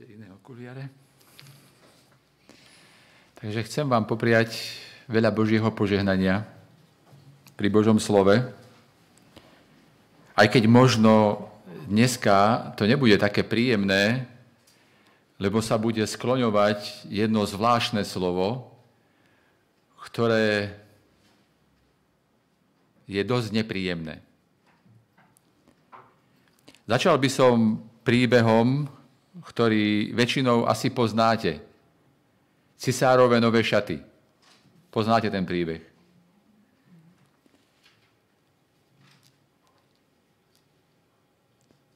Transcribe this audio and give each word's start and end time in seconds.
ešte 0.00 0.16
iné 0.16 0.32
okuliare. 0.32 0.88
Takže 3.36 3.68
chcem 3.68 3.84
vám 3.84 4.08
popriať 4.08 4.56
veľa 5.12 5.28
Božieho 5.28 5.68
požehnania 5.76 6.48
pri 7.52 7.68
Božom 7.68 8.00
slove. 8.00 8.32
Aj 10.32 10.48
keď 10.48 10.64
možno 10.72 11.44
dneska 11.84 12.72
to 12.80 12.88
nebude 12.88 13.12
také 13.20 13.44
príjemné, 13.44 14.24
lebo 15.36 15.60
sa 15.60 15.76
bude 15.76 16.08
skloňovať 16.08 17.04
jedno 17.04 17.44
zvláštne 17.44 18.00
slovo, 18.00 18.72
ktoré 20.00 20.80
je 23.04 23.20
dosť 23.20 23.52
nepríjemné. 23.52 24.24
Začal 26.88 27.20
by 27.20 27.28
som 27.28 27.84
príbehom, 28.00 28.88
ktorý 29.44 30.12
väčšinou 30.12 30.68
asi 30.68 30.92
poznáte. 30.92 31.60
Cisárove 32.76 33.40
nové 33.40 33.64
šaty. 33.64 34.00
Poznáte 34.90 35.28
ten 35.30 35.44
príbeh. 35.44 35.80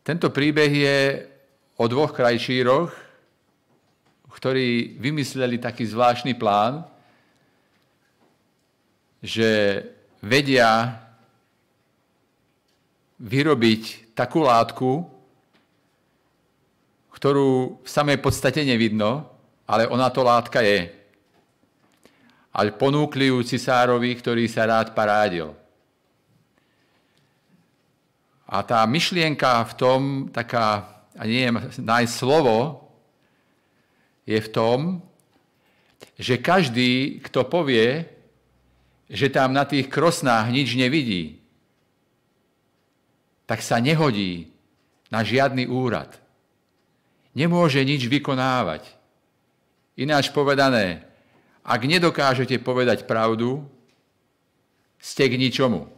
Tento 0.04 0.28
príbeh 0.28 0.68
je 0.68 0.98
o 1.80 1.84
dvoch 1.88 2.12
krajčíroch, 2.12 2.92
ktorí 4.28 5.00
vymysleli 5.00 5.56
taký 5.56 5.88
zvláštny 5.88 6.36
plán, 6.36 6.84
že 9.24 9.80
vedia 10.20 11.00
vyrobiť 13.16 14.12
takú 14.12 14.44
látku, 14.44 15.13
ktorú 17.14 17.78
v 17.86 17.88
samej 17.88 18.18
podstate 18.18 18.66
nevidno, 18.66 19.30
ale 19.70 19.86
ona 19.86 20.10
to 20.10 20.26
látka 20.26 20.58
je. 20.66 20.90
A 22.50 22.58
ponúkli 22.74 23.30
ju 23.30 23.38
cisárovi, 23.46 24.18
ktorý 24.18 24.50
sa 24.50 24.66
rád 24.66 24.90
parádil. 24.98 25.54
A 28.50 28.62
tá 28.66 28.82
myšlienka 28.86 29.62
v 29.70 29.72
tom, 29.78 30.00
taká, 30.34 30.90
a 31.14 31.22
nie 31.26 31.46
nájsť 31.78 32.12
slovo, 32.12 32.90
je 34.26 34.38
v 34.38 34.52
tom, 34.52 34.78
že 36.18 36.42
každý, 36.42 37.22
kto 37.22 37.46
povie, 37.46 38.10
že 39.06 39.30
tam 39.30 39.54
na 39.54 39.62
tých 39.66 39.86
krosnách 39.86 40.50
nič 40.50 40.74
nevidí, 40.74 41.38
tak 43.46 43.60
sa 43.62 43.78
nehodí 43.78 44.50
na 45.12 45.20
žiadny 45.20 45.68
úrad 45.68 46.23
nemôže 47.34 47.82
nič 47.82 48.06
vykonávať. 48.06 48.86
Ináč 49.98 50.30
povedané, 50.30 51.02
ak 51.66 51.80
nedokážete 51.86 52.58
povedať 52.62 53.04
pravdu, 53.04 53.66
ste 54.98 55.28
k 55.28 55.36
ničomu. 55.36 55.90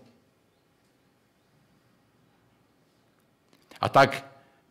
A 3.79 3.87
tak 3.93 4.25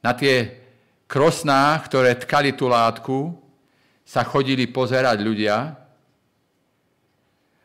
na 0.04 0.12
tie 0.12 0.60
krosná, 1.08 1.78
ktoré 1.86 2.18
tkali 2.18 2.52
tú 2.52 2.68
látku, 2.68 3.38
sa 4.06 4.22
chodili 4.22 4.70
pozerať 4.70 5.18
ľudia. 5.22 5.74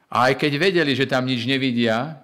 A 0.08 0.16
aj 0.30 0.41
keď 0.41 0.52
vedeli, 0.56 0.92
že 0.96 1.08
tam 1.10 1.28
nič 1.28 1.44
nevidia, 1.44 2.16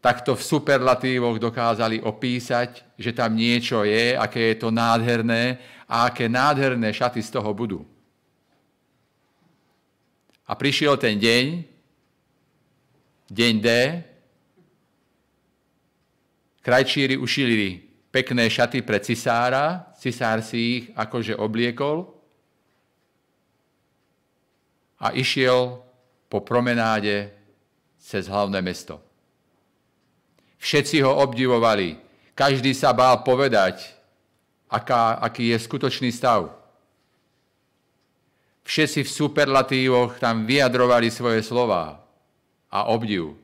tak 0.00 0.24
to 0.24 0.32
v 0.32 0.42
superlatívoch 0.42 1.36
dokázali 1.36 2.00
opísať, 2.00 2.96
že 2.96 3.12
tam 3.12 3.36
niečo 3.36 3.84
je, 3.84 4.16
aké 4.16 4.40
je 4.40 4.56
to 4.56 4.72
nádherné 4.72 5.60
a 5.84 6.08
aké 6.08 6.24
nádherné 6.24 6.88
šaty 6.88 7.20
z 7.20 7.30
toho 7.30 7.52
budú. 7.52 7.84
A 10.48 10.56
prišiel 10.56 10.96
ten 10.96 11.20
deň, 11.20 11.44
deň 13.28 13.54
D, 13.60 13.68
krajčíri 16.64 17.20
ušili 17.20 17.84
pekné 18.10 18.50
šaty 18.50 18.82
pre 18.82 18.98
cisára, 19.04 19.92
cisár 20.00 20.40
si 20.42 20.58
ich 20.58 20.84
akože 20.96 21.36
obliekol 21.36 22.08
a 24.96 25.12
išiel 25.12 25.84
po 26.26 26.40
promenáde 26.40 27.30
cez 28.00 28.26
hlavné 28.26 28.64
mesto. 28.64 29.09
Všetci 30.60 31.00
ho 31.00 31.16
obdivovali. 31.24 31.96
Každý 32.36 32.76
sa 32.76 32.92
bál 32.92 33.24
povedať, 33.24 33.96
aká, 34.68 35.16
aký 35.16 35.50
je 35.50 35.58
skutočný 35.58 36.12
stav. 36.12 36.52
Všetci 38.68 39.02
v 39.02 39.10
superlatívoch 39.10 40.20
tam 40.20 40.44
vyjadrovali 40.44 41.08
svoje 41.08 41.40
slova 41.42 42.04
a 42.70 42.78
obdiv. 42.92 43.34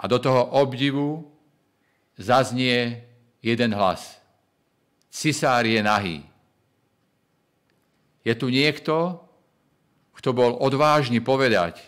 A 0.00 0.08
do 0.08 0.16
toho 0.16 0.48
obdivu 0.56 1.28
zaznie 2.16 3.04
jeden 3.44 3.76
hlas. 3.76 4.16
Cisár 5.12 5.68
je 5.68 5.80
nahý. 5.84 6.24
Je 8.24 8.32
tu 8.32 8.48
niekto, 8.48 9.20
kto 10.16 10.32
bol 10.32 10.56
odvážny 10.56 11.20
povedať, 11.20 11.80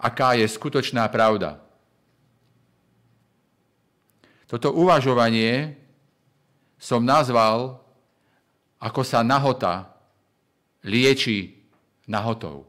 aká 0.00 0.36
je 0.36 0.44
skutočná 0.48 1.08
pravda. 1.08 1.60
Toto 4.48 4.72
uvažovanie 4.72 5.76
som 6.80 7.04
nazval, 7.04 7.76
ako 8.80 9.04
sa 9.04 9.20
nahota 9.20 9.92
lieči 10.80 11.52
nahotou. 12.08 12.64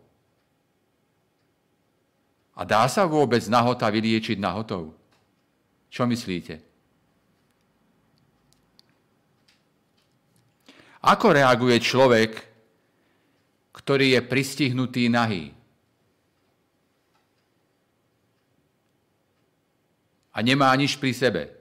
A 2.59 2.67
dá 2.67 2.83
sa 2.91 3.07
vôbec 3.07 3.39
nahota 3.47 3.87
vyliečiť 3.87 4.35
nahotou? 4.35 4.91
Čo 5.87 6.03
myslíte? 6.03 6.59
Ako 10.99 11.31
reaguje 11.31 11.79
človek, 11.79 12.43
ktorý 13.71 14.19
je 14.19 14.21
pristihnutý 14.27 15.07
nahý? 15.07 15.55
A 20.35 20.43
nemá 20.43 20.75
nič 20.75 20.99
pri 20.99 21.15
sebe 21.15 21.58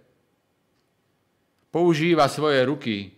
používa 1.78 2.26
svoje 2.26 2.58
ruky, 2.66 3.14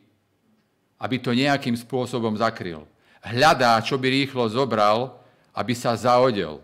aby 1.01 1.17
to 1.17 1.33
nejakým 1.33 1.73
spôsobom 1.73 2.37
zakryl. 2.37 2.85
Hľadá, 3.25 3.81
čo 3.81 3.97
by 3.97 4.13
rýchlo 4.13 4.45
zobral, 4.53 5.17
aby 5.57 5.73
sa 5.73 5.97
zaodel. 5.97 6.61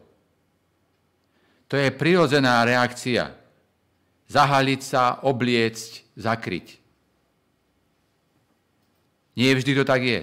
To 1.72 1.74
je 1.80 1.88
prirodzená 1.88 2.60
reakcia. 2.68 3.32
Zahaliť 4.28 4.80
sa, 4.84 5.24
obliecť, 5.24 6.20
zakryť. 6.20 6.76
Nie 9.40 9.56
vždy 9.56 9.72
to 9.80 9.84
tak 9.88 10.04
je. 10.04 10.22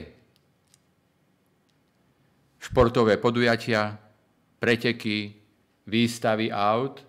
Športové 2.61 3.17
podujatia, 3.17 3.97
preteky, 4.61 5.33
výstavy 5.89 6.53
aut 6.53 7.01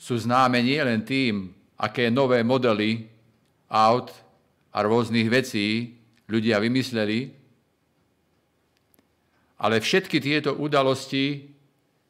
sú 0.00 0.16
známe 0.16 0.64
nielen 0.64 1.04
tým, 1.04 1.52
aké 1.76 2.08
nové 2.08 2.40
modely 2.40 3.15
aut 3.70 4.12
a 4.70 4.78
rôznych 4.84 5.26
vecí 5.26 5.96
ľudia 6.30 6.60
vymysleli, 6.62 7.32
ale 9.56 9.80
všetky 9.80 10.20
tieto 10.20 10.52
udalosti 10.52 11.48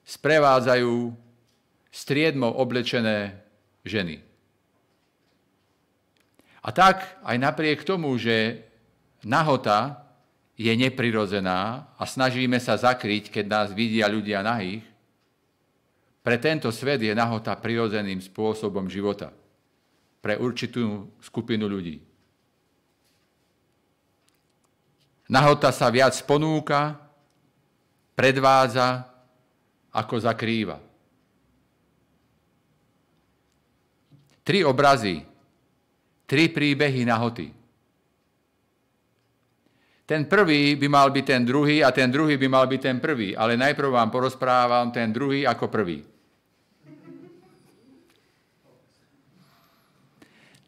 sprevádzajú 0.02 1.14
striedmo 1.94 2.50
oblečené 2.50 3.38
ženy. 3.86 4.18
A 6.66 6.68
tak 6.74 7.22
aj 7.22 7.36
napriek 7.38 7.86
tomu, 7.86 8.18
že 8.18 8.66
nahota 9.22 10.02
je 10.58 10.72
neprirodzená 10.74 11.94
a 11.94 12.02
snažíme 12.02 12.58
sa 12.58 12.74
zakryť, 12.74 13.30
keď 13.30 13.44
nás 13.46 13.68
vidia 13.70 14.10
ľudia 14.10 14.42
nahých, 14.42 14.82
pre 16.26 16.42
tento 16.42 16.74
svet 16.74 16.98
je 16.98 17.14
nahota 17.14 17.54
prirodzeným 17.54 18.18
spôsobom 18.18 18.90
života 18.90 19.30
pre 20.26 20.34
určitú 20.42 21.06
skupinu 21.22 21.70
ľudí. 21.70 22.02
Nahota 25.30 25.70
sa 25.70 25.86
viac 25.86 26.18
ponúka, 26.26 26.98
predvádza, 28.18 29.06
ako 29.94 30.14
zakrýva. 30.18 30.82
Tri 34.42 34.66
obrazy, 34.66 35.22
tri 36.26 36.50
príbehy 36.50 37.06
nahoty. 37.06 37.46
Ten 40.10 40.26
prvý 40.26 40.74
by 40.74 40.86
mal 40.90 41.14
byť 41.14 41.22
ten 41.22 41.42
druhý 41.46 41.86
a 41.86 41.94
ten 41.94 42.10
druhý 42.10 42.34
by 42.34 42.50
mal 42.50 42.66
byť 42.66 42.80
ten 42.82 42.98
prvý, 42.98 43.30
ale 43.38 43.54
najprv 43.54 43.94
vám 43.94 44.10
porozprávam 44.10 44.90
ten 44.90 45.14
druhý 45.14 45.46
ako 45.46 45.70
prvý. 45.70 46.15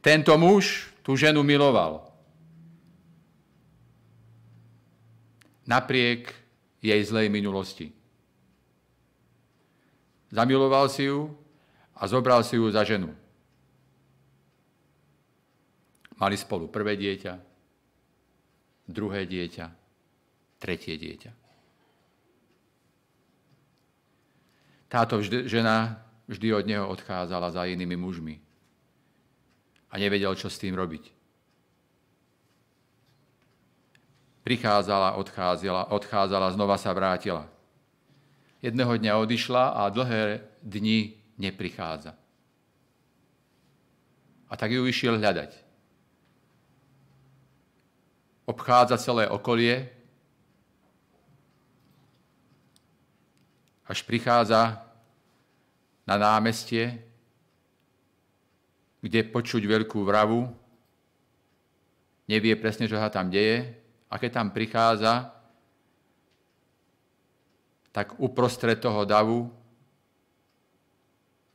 Tento 0.09 0.33
muž 0.41 0.89
tú 1.05 1.13
ženu 1.21 1.45
miloval. 1.45 2.09
napriek 5.69 6.33
jej 6.81 7.05
zlej 7.05 7.29
minulosti. 7.29 7.93
Zamiloval 10.33 10.89
si 10.89 11.05
ju 11.13 11.37
a 11.93 12.09
zobral 12.09 12.41
si 12.41 12.57
ju 12.57 12.73
za 12.73 12.89
ženu. 12.89 13.13
Mali 16.17 16.41
spolu 16.41 16.73
prvé 16.73 16.97
dieťa, 16.97 17.37
druhé 18.89 19.29
dieťa, 19.29 19.67
tretie 20.59 20.97
dieťa. 20.97 21.33
Táto 24.89 25.21
žena 25.23 26.01
vždy 26.25 26.49
od 26.57 26.65
neho 26.65 26.89
odchádzala 26.89 27.53
za 27.53 27.69
inými 27.69 27.95
mužmi 27.95 28.48
a 29.89 29.95
nevedel, 29.97 30.33
čo 30.37 30.53
s 30.53 30.61
tým 30.61 30.77
robiť. 30.77 31.05
Prichádzala, 34.45 35.17
odchádzala, 35.21 35.93
odchádzala, 35.93 36.57
znova 36.57 36.77
sa 36.81 36.93
vrátila. 36.97 37.45
Jedného 38.65 38.97
dňa 38.97 39.21
odišla 39.21 39.65
a 39.77 39.93
dlhé 39.93 40.41
dni 40.65 41.15
neprichádza. 41.37 42.17
A 44.49 44.53
tak 44.57 44.73
ju 44.73 44.83
išiel 44.89 45.21
hľadať. 45.21 45.53
Obchádza 48.49 48.97
celé 48.97 49.29
okolie, 49.29 49.93
až 53.85 54.05
prichádza 54.05 54.81
na 56.09 56.17
námestie, 56.17 57.08
kde 58.99 59.31
počuť 59.31 59.63
veľkú 59.63 60.03
vravu, 60.03 60.51
nevie 62.29 62.55
presne, 62.59 62.91
čo 62.91 62.99
sa 62.99 63.09
tam 63.09 63.31
deje, 63.31 63.79
a 64.09 64.15
keď 64.17 64.31
tam 64.33 64.49
prichádza, 64.51 65.33
tak 67.93 68.17
uprostred 68.21 68.79
toho 68.79 69.05
davu 69.05 69.51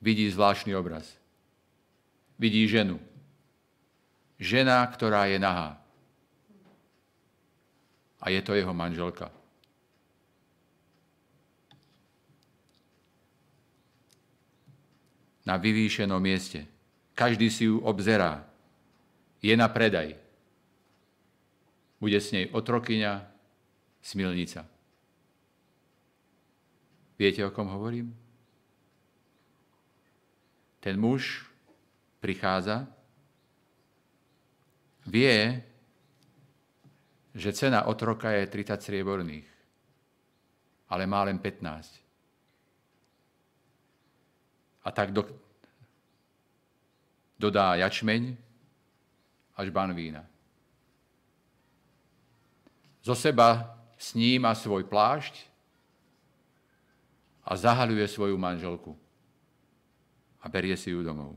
vidí 0.03 0.27
zvláštny 0.27 0.75
obraz. 0.75 1.07
Vidí 2.35 2.67
ženu. 2.67 2.99
Žena, 4.35 4.83
ktorá 4.91 5.31
je 5.31 5.39
nahá. 5.39 5.79
A 8.19 8.27
je 8.27 8.41
to 8.43 8.57
jeho 8.57 8.73
manželka. 8.75 9.31
Na 15.47 15.59
vyvýšenom 15.59 16.19
mieste. 16.23 16.72
Každý 17.13 17.49
si 17.49 17.69
ju 17.69 17.79
obzerá. 17.81 18.45
Je 19.43 19.53
na 19.53 19.69
predaj 19.69 20.23
bude 22.03 22.19
s 22.19 22.35
nej 22.35 22.51
otrokyňa, 22.51 23.23
smilnica. 24.03 24.67
Viete, 27.15 27.39
o 27.47 27.55
kom 27.55 27.71
hovorím? 27.71 28.11
Ten 30.83 30.99
muž 30.99 31.47
prichádza, 32.19 32.83
vie, 35.07 35.63
že 37.31 37.55
cena 37.55 37.87
otroka 37.87 38.35
je 38.35 38.51
30 38.51 38.83
strieborných, 38.83 39.47
ale 40.91 41.07
má 41.07 41.23
len 41.23 41.39
15. 41.39 42.03
A 44.83 44.91
tak 44.91 45.15
dodá 47.39 47.75
jačmeň 47.75 48.37
až 49.57 49.67
ban 49.69 49.93
vína. 49.93 50.25
Zo 53.03 53.13
seba 53.13 53.75
sníma 53.99 54.55
svoj 54.55 54.87
plášť 54.87 55.35
a 57.43 57.55
zahaľuje 57.59 58.07
svoju 58.07 58.39
manželku 58.39 58.95
a 60.39 60.45
berie 60.47 60.75
si 60.79 60.91
ju 60.91 61.03
domov. 61.03 61.35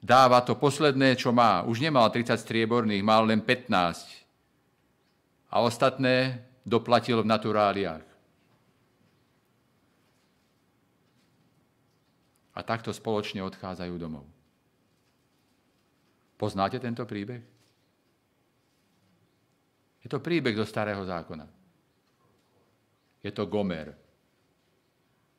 Dáva 0.00 0.40
to 0.40 0.56
posledné, 0.56 1.12
čo 1.16 1.28
má. 1.28 1.60
Už 1.68 1.84
nemal 1.84 2.08
30 2.08 2.32
strieborných, 2.40 3.04
mal 3.04 3.28
len 3.28 3.44
15. 3.44 4.24
A 5.52 5.60
ostatné 5.60 6.40
doplatil 6.64 7.20
v 7.20 7.28
naturáliách. 7.28 8.09
A 12.60 12.66
takto 12.68 12.92
spoločne 12.92 13.40
odchádzajú 13.40 13.94
domov. 13.96 14.28
Poznáte 16.36 16.76
tento 16.76 17.08
príbeh? 17.08 17.40
Je 20.04 20.08
to 20.12 20.20
príbeh 20.20 20.52
zo 20.52 20.68
starého 20.68 21.00
zákona. 21.00 21.48
Je 23.24 23.32
to 23.32 23.48
Gomer, 23.48 23.96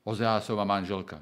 Ozeásova 0.02 0.66
manželka. 0.66 1.22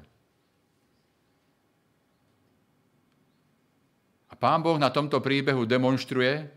A 4.28 4.34
pán 4.40 4.64
Boh 4.64 4.80
na 4.80 4.88
tomto 4.88 5.20
príbehu 5.20 5.68
demonstruje, 5.68 6.48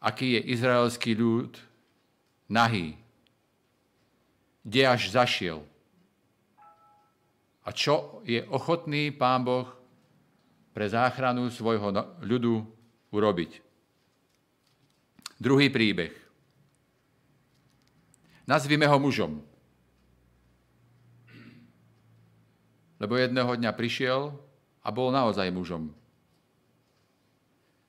aký 0.00 0.40
je 0.40 0.56
izraelský 0.56 1.12
ľud 1.12 1.52
nahý, 2.48 2.96
kde 4.64 4.88
až 4.88 5.12
zašiel 5.12 5.68
a 7.62 7.70
čo 7.70 8.24
je 8.26 8.42
ochotný 8.50 9.14
pán 9.14 9.46
Boh 9.46 9.68
pre 10.74 10.88
záchranu 10.88 11.46
svojho 11.52 11.94
ľudu 12.24 12.64
urobiť. 13.12 13.60
Druhý 15.38 15.68
príbeh. 15.70 16.14
Nazvime 18.46 18.86
ho 18.90 18.98
mužom. 18.98 19.42
Lebo 22.98 23.18
jedného 23.18 23.50
dňa 23.50 23.70
prišiel 23.74 24.30
a 24.82 24.88
bol 24.94 25.10
naozaj 25.10 25.50
mužom. 25.50 25.90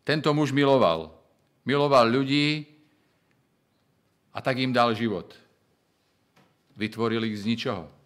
Tento 0.04 0.30
muž 0.34 0.50
miloval. 0.50 1.14
Miloval 1.64 2.10
ľudí 2.10 2.68
a 4.34 4.42
tak 4.42 4.60
im 4.60 4.74
dal 4.74 4.92
život. 4.98 5.32
Vytvoril 6.76 7.24
ich 7.30 7.40
z 7.40 7.48
ničoho. 7.48 8.03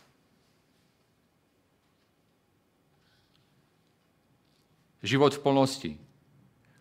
Život 5.03 5.37
v 5.37 5.43
plnosti. 5.43 5.91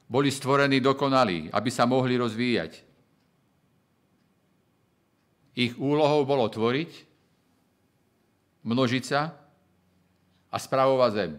Boli 0.06 0.30
stvorení 0.30 0.78
dokonalí, 0.78 1.50
aby 1.50 1.70
sa 1.70 1.84
mohli 1.84 2.14
rozvíjať. 2.14 2.86
Ich 5.56 5.72
úlohou 5.80 6.22
bolo 6.28 6.46
tvoriť, 6.46 6.90
množiť 8.62 9.02
sa 9.02 9.34
a 10.52 10.56
spravovať 10.56 11.10
zem. 11.16 11.32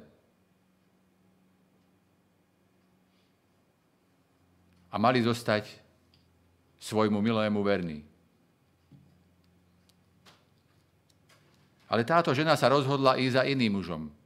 A 4.91 4.95
mali 4.97 5.21
zostať 5.21 5.69
svojmu 6.81 7.21
milému 7.21 7.61
verný. 7.61 8.01
Ale 11.87 12.03
táto 12.03 12.35
žena 12.35 12.59
sa 12.59 12.67
rozhodla 12.67 13.15
ísť 13.15 13.33
za 13.39 13.43
iným 13.47 13.79
mužom 13.79 14.16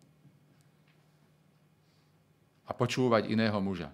a 2.72 2.76
počúvať 2.76 3.28
iného 3.28 3.60
muža. 3.60 3.92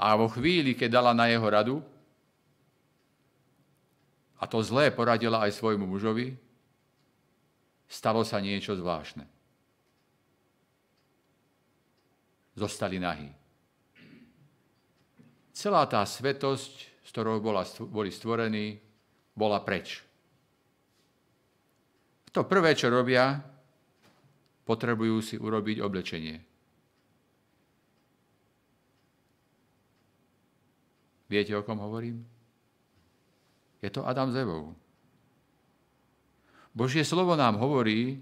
A 0.00 0.16
vo 0.16 0.32
chvíli, 0.32 0.72
keď 0.72 0.96
dala 0.96 1.12
na 1.12 1.28
jeho 1.28 1.44
radu, 1.44 1.76
a 4.40 4.48
to 4.48 4.64
zlé 4.64 4.88
poradila 4.88 5.44
aj 5.44 5.60
svojmu 5.60 5.84
mužovi, 5.84 6.32
stalo 7.84 8.24
sa 8.24 8.40
niečo 8.40 8.72
zvláštne. 8.72 9.28
Zostali 12.56 12.96
nahí. 12.96 13.28
Celá 15.52 15.84
tá 15.84 16.00
svetosť, 16.04 16.72
s 17.04 17.08
ktorou 17.12 17.40
bola, 17.44 17.64
boli 17.88 18.08
stvorení, 18.08 18.80
bola 19.36 19.60
preč. 19.60 20.00
To 22.32 22.44
prvé, 22.44 22.76
čo 22.76 22.92
robia, 22.92 23.55
potrebujú 24.66 25.22
si 25.22 25.38
urobiť 25.38 25.78
oblečenie. 25.78 26.36
Viete, 31.30 31.54
o 31.54 31.62
kom 31.62 31.78
hovorím? 31.78 32.22
Je 33.82 33.90
to 33.90 34.02
Adam 34.02 34.30
s 34.34 34.36
Evou. 34.38 34.74
Božie 36.74 37.06
slovo 37.06 37.38
nám 37.38 37.56
hovorí, 37.56 38.20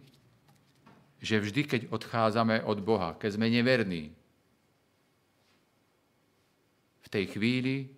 že 1.24 1.40
vždy, 1.40 1.62
keď 1.64 1.80
odchádzame 1.88 2.62
od 2.68 2.78
Boha, 2.84 3.16
keď 3.16 3.40
sme 3.40 3.48
neverní, 3.48 4.12
v 7.04 7.08
tej 7.08 7.24
chvíli 7.32 7.88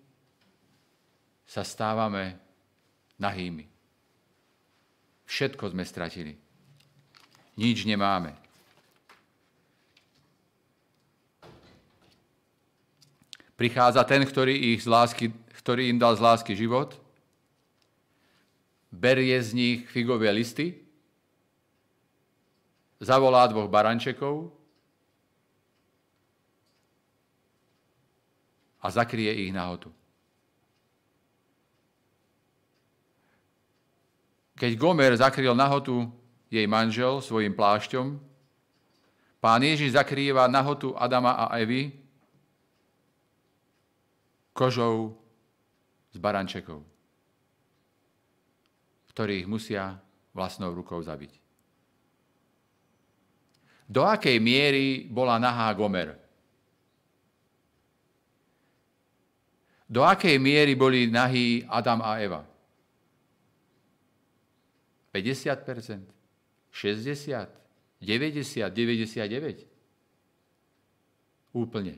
sa 1.47 1.63
stávame 1.63 2.39
nahými. 3.19 3.67
Všetko 5.27 5.75
sme 5.75 5.83
stratili. 5.83 6.46
Nič 7.57 7.89
nemáme. 7.89 8.37
Prichádza 13.57 14.05
ten, 14.05 14.21
ktorý, 14.21 14.77
ich 14.77 14.85
z 14.85 14.87
lásky, 14.87 15.33
ktorý 15.57 15.89
im 15.89 15.97
dal 15.97 16.13
z 16.13 16.21
lásky 16.21 16.53
život, 16.53 16.93
berie 18.93 19.33
z 19.41 19.57
nich 19.57 19.89
figové 19.89 20.29
listy, 20.29 20.77
zavolá 23.01 23.49
dvoch 23.49 23.65
barančekov 23.65 24.53
a 28.77 28.87
zakrie 28.93 29.49
ich 29.49 29.49
nahotu. 29.49 29.89
Keď 34.57 34.71
Gomer 34.77 35.13
zakryl 35.17 35.57
nahotu 35.57 36.09
jej 36.47 36.65
manžel 36.67 37.19
svojim 37.19 37.51
plášťom, 37.51 38.19
pán 39.43 39.61
Ježiš 39.63 39.95
zakrýva 39.95 40.47
nahotu 40.47 40.95
Adama 40.95 41.35
a 41.35 41.55
Evy 41.59 41.91
kožou 44.55 45.13
z 46.09 46.17
barančekov, 46.17 46.81
ktorých 49.13 49.45
musia 49.45 50.01
vlastnou 50.33 50.73
rukou 50.73 50.97
zabiť. 50.97 51.37
Do 53.87 54.03
akej 54.03 54.41
miery 54.43 55.07
bola 55.07 55.39
nahá 55.39 55.71
Gomer? 55.71 56.17
Do 59.87 60.03
akej 60.03 60.35
miery 60.35 60.75
boli 60.75 61.07
nahí 61.07 61.63
Adam 61.63 62.03
a 62.03 62.19
Eva? 62.19 62.43
50%, 65.15 66.16
60%, 66.77 67.49
90%, 67.97 68.69
99%. 68.69 69.65
Úplne. 71.57 71.97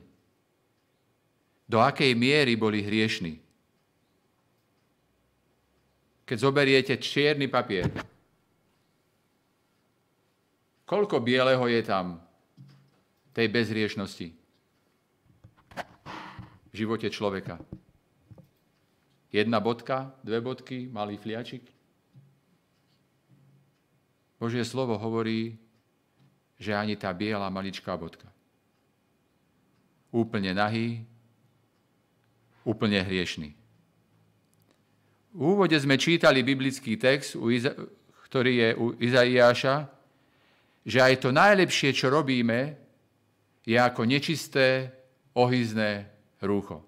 Do 1.68 1.84
akej 1.84 2.16
miery 2.16 2.56
boli 2.56 2.80
hriešni? 2.80 3.36
Keď 6.24 6.38
zoberiete 6.40 6.94
čierny 6.96 7.50
papier, 7.50 7.92
koľko 10.88 11.20
bieleho 11.20 11.66
je 11.68 11.82
tam 11.84 12.22
tej 13.36 13.52
bezhriešnosti 13.52 14.28
v 16.70 16.74
živote 16.74 17.10
človeka? 17.12 17.60
Jedna 19.30 19.60
bodka, 19.62 20.16
dve 20.24 20.42
bodky, 20.42 20.88
malý 20.90 21.20
fliačik? 21.20 21.79
Božie 24.40 24.64
slovo 24.64 24.96
hovorí, 24.96 25.60
že 26.56 26.72
ani 26.72 26.96
tá 26.96 27.12
biela 27.12 27.52
maličká 27.52 27.92
bodka. 28.00 28.24
Úplne 30.08 30.56
nahý, 30.56 31.04
úplne 32.64 33.04
hriešný. 33.04 33.52
V 35.36 35.40
úvode 35.40 35.76
sme 35.76 36.00
čítali 36.00 36.40
biblický 36.40 36.96
text, 36.96 37.36
ktorý 38.26 38.52
je 38.56 38.68
u 38.80 38.86
Izaiáša, 38.96 39.86
že 40.88 40.98
aj 40.98 41.14
to 41.20 41.30
najlepšie, 41.30 41.92
čo 41.92 42.08
robíme, 42.08 42.74
je 43.68 43.76
ako 43.76 44.08
nečisté, 44.08 44.88
ohyzné 45.36 46.08
rúcho. 46.42 46.82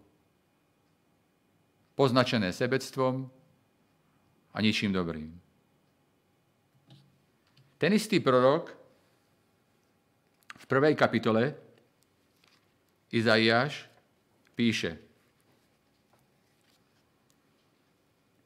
Poznačené 1.94 2.50
sebectvom 2.56 3.28
a 4.50 4.58
ničím 4.58 4.90
dobrým. 4.90 5.41
Ten 7.82 7.98
istý 7.98 8.22
prorok 8.22 8.70
v 10.54 10.64
prvej 10.70 10.94
kapitole 10.94 11.50
Izaiáš 13.10 13.90
píše 14.54 15.02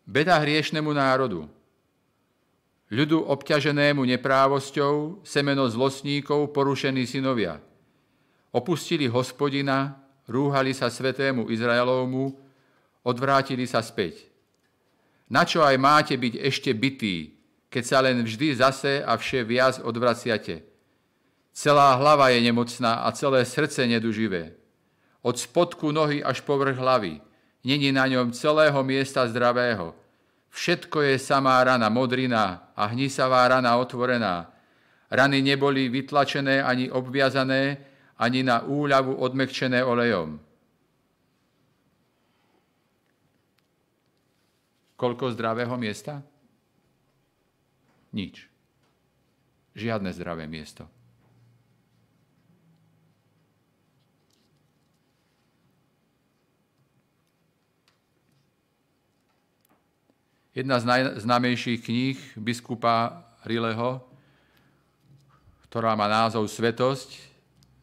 Beda 0.08 0.40
hriešnemu 0.40 0.88
národu, 0.88 1.44
ľudu 2.88 3.28
obťaženému 3.28 4.08
neprávosťou, 4.16 5.20
semeno 5.20 5.68
zlostníkov, 5.68 6.56
porušení 6.56 7.04
synovia. 7.04 7.60
Opustili 8.56 9.04
hospodina, 9.04 10.00
rúhali 10.24 10.72
sa 10.72 10.88
svetému 10.88 11.52
Izraelovmu, 11.52 12.32
odvrátili 13.04 13.68
sa 13.68 13.84
späť. 13.84 14.32
Na 15.28 15.44
čo 15.44 15.60
aj 15.60 15.76
máte 15.76 16.16
byť 16.16 16.40
ešte 16.40 16.72
bytí, 16.72 17.35
keď 17.68 17.84
sa 17.84 17.98
len 18.00 18.22
vždy 18.22 18.56
zase 18.56 19.02
a 19.02 19.16
vše 19.18 19.42
viac 19.42 19.82
odvraciate. 19.82 20.62
Celá 21.56 21.96
hlava 21.96 22.28
je 22.30 22.44
nemocná 22.44 23.02
a 23.04 23.08
celé 23.16 23.44
srdce 23.48 23.88
neduživé. 23.88 24.52
Od 25.24 25.34
spodku 25.34 25.88
nohy 25.90 26.20
až 26.20 26.44
povrch 26.44 26.76
hlavy. 26.76 27.18
Není 27.64 27.90
na 27.90 28.06
ňom 28.06 28.30
celého 28.30 28.78
miesta 28.84 29.26
zdravého. 29.26 29.96
Všetko 30.52 31.02
je 31.02 31.18
samá 31.18 31.64
rana, 31.64 31.88
modrina 31.88 32.70
a 32.76 32.86
hnisavá 32.92 33.48
rana 33.48 33.76
otvorená. 33.76 34.52
Rany 35.10 35.42
neboli 35.42 35.88
vytlačené 35.88 36.62
ani 36.62 36.90
obviazané, 36.92 37.76
ani 38.16 38.40
na 38.44 38.62
úľavu 38.62 39.16
odmekčené 39.16 39.84
olejom. 39.84 40.40
Koľko 44.96 45.36
zdravého 45.36 45.76
miesta? 45.76 46.24
Nič. 48.14 48.46
Žiadne 49.76 50.10
zdravé 50.12 50.46
miesto. 50.46 50.86
Jedna 60.56 60.80
z 60.80 60.88
najznámejších 60.88 61.84
kníh 61.84 62.18
biskupa 62.40 63.28
Rileho, 63.44 64.00
ktorá 65.68 65.92
má 65.92 66.08
názov 66.08 66.48
Svetosť, 66.48 67.12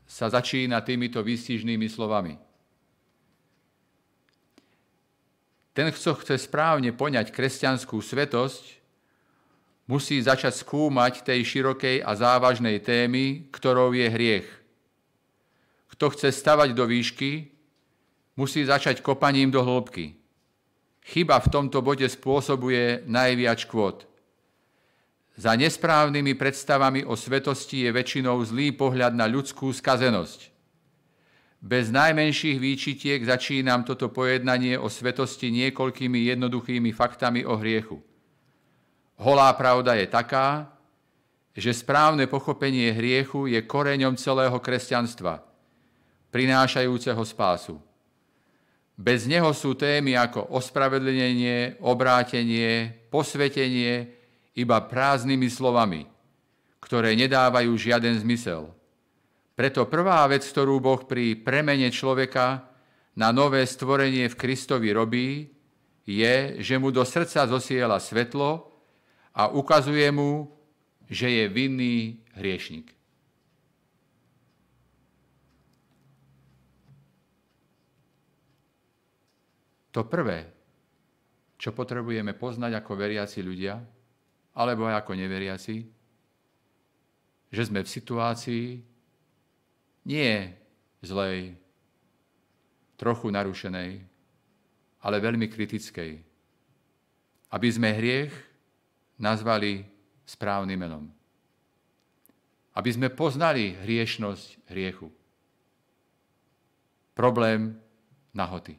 sa 0.10 0.26
začína 0.30 0.82
týmito 0.82 1.22
výstižnými 1.22 1.86
slovami. 1.86 2.34
Ten, 5.74 5.90
kto 5.90 6.18
chce 6.22 6.38
správne 6.38 6.94
poňať 6.94 7.34
kresťanskú 7.34 7.98
svetosť, 7.98 8.83
musí 9.88 10.20
začať 10.24 10.64
skúmať 10.64 11.28
tej 11.28 11.44
širokej 11.44 12.04
a 12.04 12.12
závažnej 12.16 12.80
témy, 12.80 13.52
ktorou 13.52 13.92
je 13.92 14.08
hriech. 14.08 14.48
Kto 15.92 16.10
chce 16.16 16.32
stavať 16.32 16.74
do 16.74 16.88
výšky, 16.88 17.52
musí 18.40 18.66
začať 18.66 19.04
kopaním 19.04 19.52
do 19.52 19.62
hĺbky. 19.62 20.16
Chyba 21.04 21.38
v 21.44 21.52
tomto 21.52 21.84
bode 21.84 22.08
spôsobuje 22.08 23.04
najviac 23.06 23.68
škôd. 23.68 24.08
Za 25.36 25.58
nesprávnymi 25.58 26.38
predstavami 26.38 27.02
o 27.04 27.18
svetosti 27.18 27.84
je 27.84 27.90
väčšinou 27.92 28.40
zlý 28.46 28.72
pohľad 28.72 29.18
na 29.18 29.28
ľudskú 29.28 29.74
skazenosť. 29.74 30.54
Bez 31.64 31.92
najmenších 31.92 32.60
výčitiek 32.60 33.20
začínam 33.24 33.84
toto 33.84 34.12
pojednanie 34.12 34.76
o 34.80 34.88
svetosti 34.88 35.52
niekoľkými 35.52 36.30
jednoduchými 36.32 36.92
faktami 36.96 37.44
o 37.44 37.60
hriechu– 37.60 38.00
Holá 39.24 39.48
pravda 39.56 39.96
je 39.96 40.04
taká, 40.12 40.68
že 41.56 41.72
správne 41.72 42.28
pochopenie 42.28 42.92
hriechu 42.92 43.48
je 43.48 43.64
koreňom 43.64 44.20
celého 44.20 44.60
kresťanstva, 44.60 45.40
prinášajúceho 46.28 47.24
spásu. 47.24 47.80
Bez 49.00 49.24
neho 49.24 49.48
sú 49.56 49.80
témy 49.80 50.20
ako 50.20 50.52
ospravedlnenie, 50.60 51.80
obrátenie, 51.80 52.92
posvetenie 53.08 54.12
iba 54.60 54.78
prázdnymi 54.84 55.48
slovami, 55.48 56.04
ktoré 56.84 57.16
nedávajú 57.16 57.72
žiaden 57.80 58.20
zmysel. 58.20 58.76
Preto 59.56 59.88
prvá 59.88 60.28
vec, 60.28 60.44
ktorú 60.44 60.84
Boh 60.84 61.00
pri 61.08 61.40
premene 61.40 61.88
človeka 61.96 62.68
na 63.16 63.32
nové 63.32 63.64
stvorenie 63.64 64.28
v 64.28 64.36
Kristovi 64.36 64.92
robí, 64.92 65.48
je, 66.04 66.60
že 66.60 66.76
mu 66.76 66.92
do 66.92 67.08
srdca 67.08 67.48
zosiela 67.48 68.04
svetlo, 68.04 68.73
a 69.34 69.50
ukazuje 69.50 70.06
mu, 70.14 70.48
že 71.10 71.30
je 71.30 71.46
vinný 71.50 72.22
hriešnik. 72.38 72.94
To 79.94 80.02
prvé, 80.10 80.50
čo 81.58 81.70
potrebujeme 81.70 82.34
poznať 82.34 82.82
ako 82.82 82.98
veriaci 82.98 83.46
ľudia, 83.46 83.78
alebo 84.58 84.90
aj 84.90 85.06
ako 85.06 85.12
neveriaci, 85.18 85.76
že 87.54 87.62
sme 87.62 87.86
v 87.86 87.94
situácii 87.94 88.66
nie 90.10 90.34
zlej, 91.06 91.54
trochu 92.98 93.30
narušenej, 93.30 94.02
ale 95.04 95.16
veľmi 95.22 95.46
kritickej. 95.52 96.22
Aby 97.54 97.68
sme 97.70 97.94
hriech 97.94 98.34
nazvali 99.24 99.88
správnym 100.28 100.76
menom. 100.76 101.08
Aby 102.76 102.90
sme 102.92 103.08
poznali 103.08 103.72
hriešnosť 103.80 104.68
hriechu. 104.68 105.08
Problém 107.16 107.80
nahoty. 108.36 108.76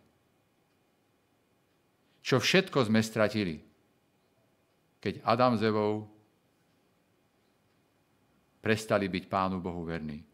Čo 2.20 2.42
všetko 2.42 2.84
sme 2.84 3.00
stratili, 3.00 3.62
keď 5.00 5.24
Adam 5.24 5.54
s 5.56 5.62
Evou 5.64 6.08
prestali 8.64 9.12
byť 9.12 9.24
Pánu 9.28 9.60
Bohu 9.60 9.84
verní. 9.84 10.24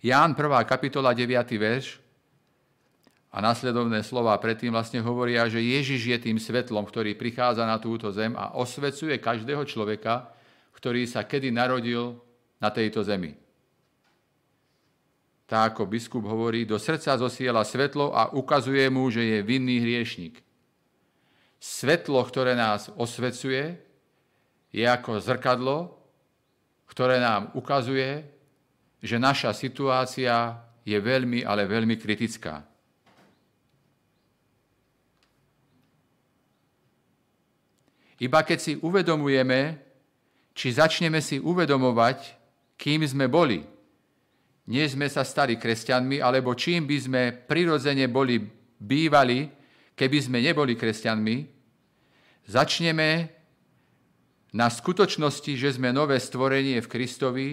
Ján 0.00 0.32
1. 0.32 0.64
kapitola 0.64 1.12
9. 1.12 1.28
verš 1.60 1.99
a 3.30 3.38
nasledovné 3.38 4.02
slova 4.02 4.34
predtým 4.42 4.74
vlastne 4.74 4.98
hovoria, 4.98 5.46
že 5.46 5.62
Ježiš 5.62 6.02
je 6.10 6.18
tým 6.18 6.38
svetlom, 6.42 6.82
ktorý 6.82 7.14
prichádza 7.14 7.62
na 7.62 7.78
túto 7.78 8.10
zem 8.10 8.34
a 8.34 8.58
osvecuje 8.58 9.22
každého 9.22 9.62
človeka, 9.70 10.34
ktorý 10.74 11.06
sa 11.06 11.22
kedy 11.22 11.54
narodil 11.54 12.18
na 12.58 12.74
tejto 12.74 13.06
zemi. 13.06 13.38
Tak 15.46 15.74
ako 15.74 15.86
biskup 15.86 16.26
hovorí, 16.26 16.66
do 16.66 16.78
srdca 16.78 17.18
zosiela 17.18 17.62
svetlo 17.66 18.14
a 18.14 18.30
ukazuje 18.34 18.86
mu, 18.90 19.10
že 19.10 19.22
je 19.22 19.38
vinný 19.46 19.82
hriešnik. 19.82 20.42
Svetlo, 21.58 22.22
ktoré 22.22 22.54
nás 22.54 22.90
osvecuje, 22.94 23.78
je 24.70 24.84
ako 24.86 25.18
zrkadlo, 25.18 25.98
ktoré 26.86 27.18
nám 27.18 27.50
ukazuje, 27.54 28.26
že 29.02 29.18
naša 29.18 29.54
situácia 29.54 30.62
je 30.86 30.98
veľmi, 30.98 31.42
ale 31.42 31.66
veľmi 31.66 31.98
kritická. 31.98 32.69
Iba 38.20 38.44
keď 38.44 38.58
si 38.60 38.72
uvedomujeme, 38.76 39.80
či 40.52 40.76
začneme 40.76 41.24
si 41.24 41.40
uvedomovať, 41.40 42.36
kým 42.76 43.00
sme 43.08 43.32
boli, 43.32 43.64
nie 44.68 44.84
sme 44.86 45.08
sa 45.08 45.24
stali 45.24 45.56
kresťanmi, 45.56 46.20
alebo 46.20 46.52
čím 46.52 46.84
by 46.84 46.96
sme 47.00 47.22
prirodzene 47.32 48.06
boli 48.06 48.38
bývali, 48.78 49.48
keby 49.96 50.18
sme 50.20 50.38
neboli 50.44 50.76
kresťanmi, 50.76 51.36
začneme 52.46 53.08
na 54.52 54.66
skutočnosti, 54.68 55.52
že 55.56 55.80
sme 55.80 55.90
nové 55.90 56.20
stvorenie 56.20 56.78
v 56.78 56.90
Kristovi, 56.90 57.48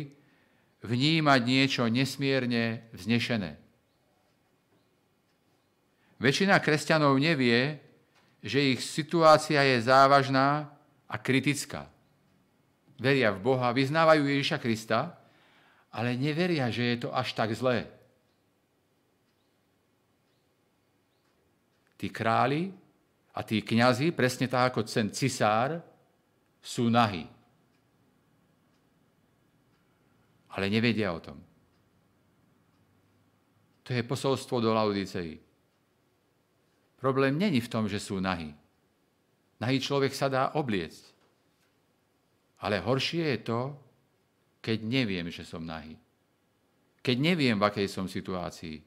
vnímať 0.86 1.42
niečo 1.42 1.84
nesmierne 1.90 2.86
vznešené. 2.94 3.58
Väčšina 6.18 6.58
kresťanov 6.62 7.18
nevie, 7.22 7.78
že 8.48 8.74
ich 8.74 8.82
situácia 8.82 9.60
je 9.62 9.84
závažná 9.84 10.72
a 11.06 11.16
kritická. 11.20 11.86
Veria 12.98 13.30
v 13.30 13.44
Boha, 13.44 13.70
vyznávajú 13.75 14.25
Ježiša 14.25 14.58
Krista, 14.58 15.13
ale 15.94 16.18
neveria, 16.18 16.72
že 16.74 16.96
je 16.96 16.98
to 17.06 17.10
až 17.13 17.36
tak 17.38 17.54
zlé. 17.54 17.86
Tí 21.98 22.10
králi 22.10 22.74
a 23.34 23.46
tí 23.46 23.62
kňazi, 23.62 24.16
presne 24.16 24.50
tak 24.50 24.74
ako 24.74 24.86
ten 24.86 25.13
cisár, 25.13 25.82
sú 26.62 26.89
nahy. 26.89 27.25
Ale 30.58 30.74
nevedia 30.74 31.13
o 31.13 31.22
tom. 31.22 31.38
To 33.86 33.94
je 33.94 34.04
posolstvo 34.04 34.60
do 34.60 34.74
Laudicei. 34.74 35.47
Problém 36.98 37.38
není 37.38 37.62
v 37.62 37.70
tom, 37.70 37.86
že 37.86 38.01
sú 38.01 38.18
nahy. 38.18 38.57
Nahý 39.62 39.77
človek 39.77 40.14
sa 40.14 40.29
dá 40.29 40.53
obliecť. 40.57 41.14
Ale 42.62 42.81
horšie 42.81 43.38
je 43.38 43.40
to, 43.46 43.62
keď 44.62 44.77
neviem, 44.81 45.29
že 45.29 45.46
som 45.46 45.62
nahý. 45.62 45.94
Keď 47.05 47.18
neviem, 47.22 47.57
v 47.57 47.66
akej 47.70 47.88
som 47.88 48.10
situácii. 48.10 48.81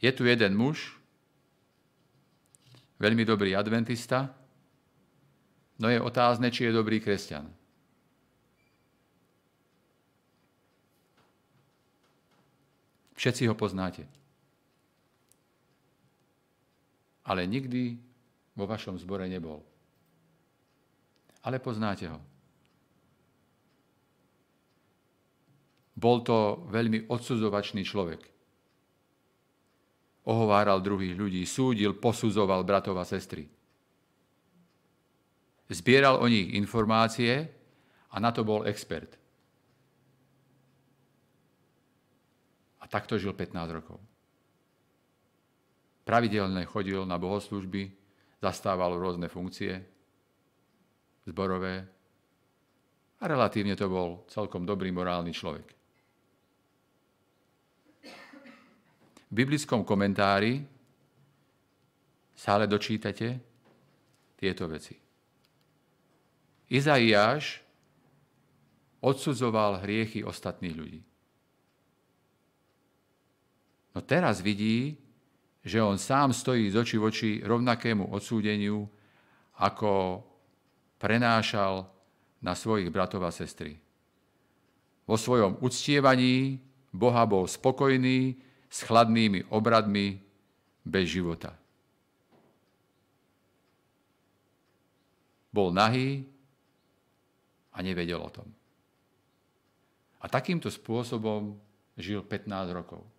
Je 0.00 0.10
tu 0.12 0.24
jeden 0.24 0.56
muž, 0.56 0.96
veľmi 3.00 3.24
dobrý 3.24 3.52
adventista, 3.56 4.32
no 5.80 5.88
je 5.88 6.00
otázne, 6.00 6.48
či 6.52 6.68
je 6.68 6.72
dobrý 6.72 7.00
kresťan. 7.00 7.65
Všetci 13.16 13.48
ho 13.48 13.54
poznáte. 13.56 14.04
Ale 17.26 17.48
nikdy 17.48 17.96
vo 18.54 18.64
vašom 18.68 19.00
zbore 19.00 19.26
nebol. 19.26 19.64
Ale 21.42 21.58
poznáte 21.58 22.06
ho. 22.06 22.20
Bol 25.96 26.20
to 26.20 26.68
veľmi 26.68 27.08
odsudzovačný 27.08 27.82
človek 27.82 28.36
ohováral 30.26 30.82
druhých 30.82 31.14
ľudí, 31.14 31.42
súdil, 31.46 31.94
posudzoval 31.96 32.66
bratov 32.66 32.98
a 32.98 33.06
sestry. 33.06 33.46
Zbieral 35.70 36.18
o 36.18 36.26
nich 36.26 36.54
informácie 36.54 37.46
a 38.10 38.16
na 38.18 38.30
to 38.30 38.42
bol 38.42 38.66
expert. 38.66 39.14
Takto 42.96 43.20
žil 43.20 43.36
15 43.36 43.76
rokov. 43.76 44.00
Pravidelne 46.08 46.64
chodil 46.64 47.04
na 47.04 47.20
bohoslužby, 47.20 47.92
zastával 48.40 48.96
rôzne 48.96 49.28
funkcie 49.28 49.84
zborové 51.28 51.84
a 53.20 53.24
relatívne 53.28 53.76
to 53.76 53.84
bol 53.92 54.24
celkom 54.32 54.64
dobrý 54.64 54.88
morálny 54.96 55.28
človek. 55.36 55.68
V 59.26 59.32
biblickom 59.34 59.84
komentári 59.84 60.64
sa 62.32 62.56
ale 62.56 62.64
dočítate 62.64 63.28
tieto 64.40 64.64
veci. 64.70 64.94
Izaiáš 66.72 67.60
odsudzoval 69.02 69.82
hriechy 69.84 70.22
ostatných 70.22 70.76
ľudí. 70.78 71.02
No 73.96 74.04
teraz 74.04 74.44
vidí, 74.44 75.00
že 75.64 75.80
on 75.80 75.96
sám 75.96 76.36
stojí 76.36 76.68
z 76.68 76.76
oči 76.76 76.96
voči 77.00 77.30
rovnakému 77.40 78.12
odsúdeniu, 78.12 78.84
ako 79.56 80.20
prenášal 81.00 81.88
na 82.44 82.52
svojich 82.52 82.92
bratov 82.92 83.24
a 83.24 83.32
sestry. 83.32 83.80
Vo 85.08 85.16
svojom 85.16 85.64
uctievaní 85.64 86.60
Boha 86.92 87.24
bol 87.24 87.48
spokojný 87.48 88.36
s 88.68 88.84
chladnými 88.84 89.48
obradmi 89.48 90.20
bez 90.84 91.16
života. 91.16 91.56
Bol 95.48 95.72
nahý 95.72 96.28
a 97.72 97.80
nevedel 97.80 98.20
o 98.20 98.28
tom. 98.28 98.44
A 100.20 100.28
takýmto 100.28 100.68
spôsobom 100.68 101.56
žil 101.96 102.20
15 102.20 102.76
rokov. 102.76 103.15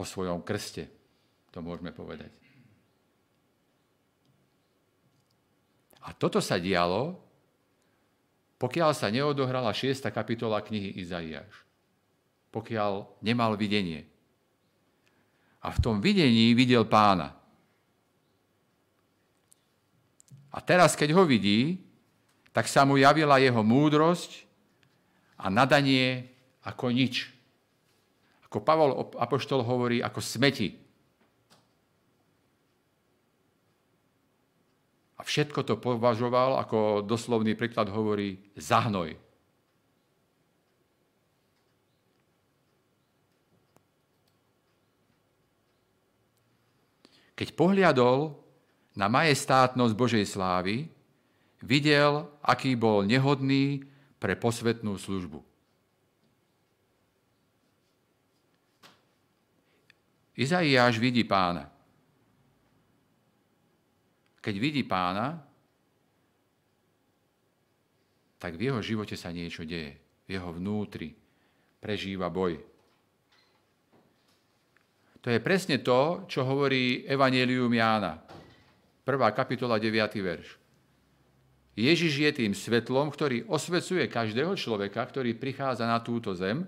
Po 0.00 0.08
svojom 0.08 0.40
krste, 0.40 0.88
to 1.52 1.60
môžeme 1.60 1.92
povedať. 1.92 2.32
A 6.00 6.16
toto 6.16 6.40
sa 6.40 6.56
dialo, 6.56 7.20
pokiaľ 8.56 8.96
sa 8.96 9.12
neodohrala 9.12 9.76
6. 9.76 10.00
kapitola 10.08 10.64
knihy 10.64 10.96
Izaiáš 10.96 11.68
pokiaľ 12.50 13.22
nemal 13.22 13.54
videnie. 13.54 14.06
A 15.62 15.70
v 15.70 15.78
tom 15.78 16.02
videní 16.02 16.52
videl 16.54 16.82
pána. 16.86 17.34
A 20.50 20.58
teraz, 20.58 20.98
keď 20.98 21.14
ho 21.14 21.22
vidí, 21.22 21.78
tak 22.50 22.66
sa 22.66 22.82
mu 22.82 22.98
javila 22.98 23.38
jeho 23.38 23.62
múdrosť 23.62 24.50
a 25.38 25.46
nadanie 25.46 26.26
ako 26.66 26.90
nič. 26.90 27.30
Ako 28.50 28.66
Pavol 28.66 29.14
Apoštol 29.14 29.62
hovorí, 29.62 30.02
ako 30.02 30.18
smeti. 30.18 30.74
A 35.14 35.22
všetko 35.22 35.62
to 35.62 35.78
považoval, 35.78 36.58
ako 36.58 37.06
doslovný 37.06 37.54
príklad 37.54 37.86
hovorí, 37.94 38.42
zahnoj. 38.58 39.14
Keď 47.38 47.54
pohliadol 47.54 48.34
na 48.98 49.06
majestátnosť 49.06 49.94
Božej 49.94 50.26
slávy, 50.26 50.90
videl, 51.62 52.26
aký 52.42 52.74
bol 52.74 53.06
nehodný 53.06 53.86
pre 54.18 54.34
posvetnú 54.34 54.98
službu. 54.98 55.49
Izaiáš 60.38 60.98
vidí 61.02 61.26
pána. 61.26 61.66
Keď 64.40 64.54
vidí 64.56 64.82
pána, 64.86 65.36
tak 68.40 68.56
v 68.56 68.72
jeho 68.72 68.80
živote 68.80 69.14
sa 69.20 69.28
niečo 69.28 69.68
deje. 69.68 70.00
V 70.24 70.28
jeho 70.32 70.56
vnútri 70.56 71.12
prežíva 71.76 72.32
boj. 72.32 72.56
To 75.20 75.28
je 75.28 75.36
presne 75.44 75.84
to, 75.84 76.24
čo 76.24 76.48
hovorí 76.48 77.04
Evangelium 77.04 77.68
Jána. 77.68 78.16
1. 79.04 79.36
kapitola 79.36 79.76
9. 79.76 79.92
verš. 80.24 80.56
Ježiš 81.76 82.12
je 82.16 82.30
tým 82.32 82.52
svetlom, 82.56 83.12
ktorý 83.12 83.44
osvecuje 83.44 84.08
každého 84.08 84.56
človeka, 84.56 85.04
ktorý 85.04 85.36
prichádza 85.36 85.84
na 85.84 86.00
túto 86.00 86.32
zem. 86.32 86.64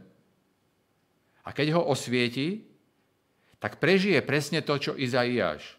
A 1.42 1.50
keď 1.56 1.80
ho 1.80 1.88
osvieti, 1.88 2.71
tak 3.62 3.78
prežije 3.78 4.18
presne 4.26 4.58
to, 4.58 4.74
čo 4.74 4.98
Izaiáš. 4.98 5.78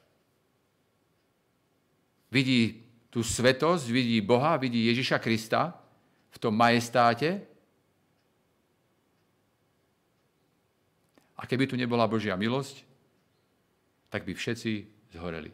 Vidí 2.32 2.80
tú 3.12 3.20
svetosť, 3.20 3.92
vidí 3.92 4.24
Boha, 4.24 4.56
vidí 4.56 4.88
Ježiša 4.88 5.20
Krista 5.20 5.76
v 6.32 6.38
tom 6.40 6.56
majestáte 6.56 7.44
A 11.44 11.44
keby 11.44 11.68
tu 11.68 11.76
nebola 11.76 12.08
Božia 12.08 12.40
milosť, 12.40 12.88
tak 14.08 14.24
by 14.24 14.32
všetci 14.32 14.88
zhoreli. 15.12 15.52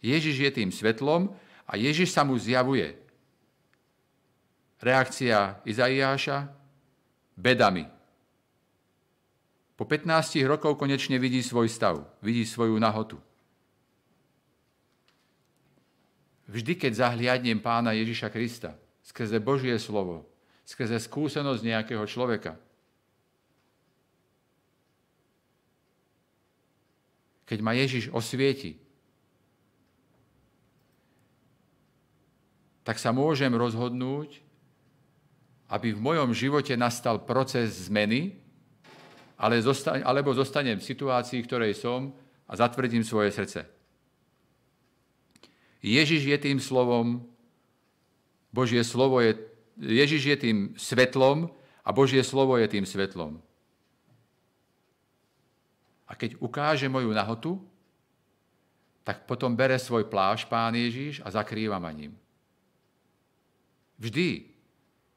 Ježiš 0.00 0.36
je 0.40 0.50
tým 0.50 0.72
svetlom 0.72 1.28
a 1.68 1.76
Ježiš 1.76 2.16
sa 2.16 2.24
mu 2.24 2.40
zjavuje. 2.40 2.96
Reakcia 4.80 5.60
Izaiáša? 5.68 6.48
Bedami. 7.42 7.82
Po 9.74 9.82
15 9.82 10.46
rokov 10.46 10.78
konečne 10.78 11.18
vidí 11.18 11.42
svoj 11.42 11.66
stav, 11.66 11.98
vidí 12.22 12.46
svoju 12.46 12.78
nahotu. 12.78 13.18
Vždy, 16.46 16.78
keď 16.78 16.92
zahliadnem 16.94 17.58
pána 17.58 17.90
Ježiša 17.98 18.30
Krista 18.30 18.78
skrze 19.02 19.42
Božie 19.42 19.74
slovo, 19.82 20.22
skrze 20.62 21.02
skúsenosť 21.02 21.66
nejakého 21.66 22.06
človeka. 22.06 22.54
Keď 27.50 27.58
ma 27.58 27.74
Ježiš 27.74 28.14
osvieti, 28.14 28.78
tak 32.86 33.02
sa 33.02 33.10
môžem 33.10 33.50
rozhodnúť, 33.50 34.51
aby 35.72 35.96
v 35.96 36.04
mojom 36.04 36.36
živote 36.36 36.76
nastal 36.76 37.24
proces 37.24 37.88
zmeny, 37.88 38.36
ale 39.40 39.64
zostane, 39.64 40.04
alebo 40.04 40.36
zostanem 40.36 40.76
v 40.76 40.84
situácii, 40.84 41.40
v 41.40 41.48
ktorej 41.48 41.72
som 41.80 42.12
a 42.44 42.52
zatvrdím 42.52 43.00
svoje 43.00 43.32
srdce. 43.32 43.64
Ježiš 45.80 46.28
je 46.28 46.38
tým 46.38 46.60
slovom, 46.60 47.24
Božie 48.52 48.84
slovo 48.84 49.18
je 49.24 49.34
Ježiš 49.80 50.22
je 50.28 50.36
tým 50.36 50.58
svetlom 50.76 51.48
a 51.80 51.90
Božie 51.90 52.20
slovo 52.20 52.60
je 52.60 52.68
tým 52.68 52.84
svetlom. 52.84 53.40
A 56.04 56.12
keď 56.12 56.36
ukáže 56.44 56.92
moju 56.92 57.08
nahotu, 57.16 57.56
tak 59.00 59.24
potom 59.24 59.56
bere 59.56 59.80
svoj 59.80 60.06
plášť 60.06 60.44
pán 60.46 60.76
Ježiš 60.76 61.24
a 61.24 61.32
zakrýva 61.32 61.80
ma 61.80 61.88
ním. 61.90 62.12
Vždy, 63.96 64.51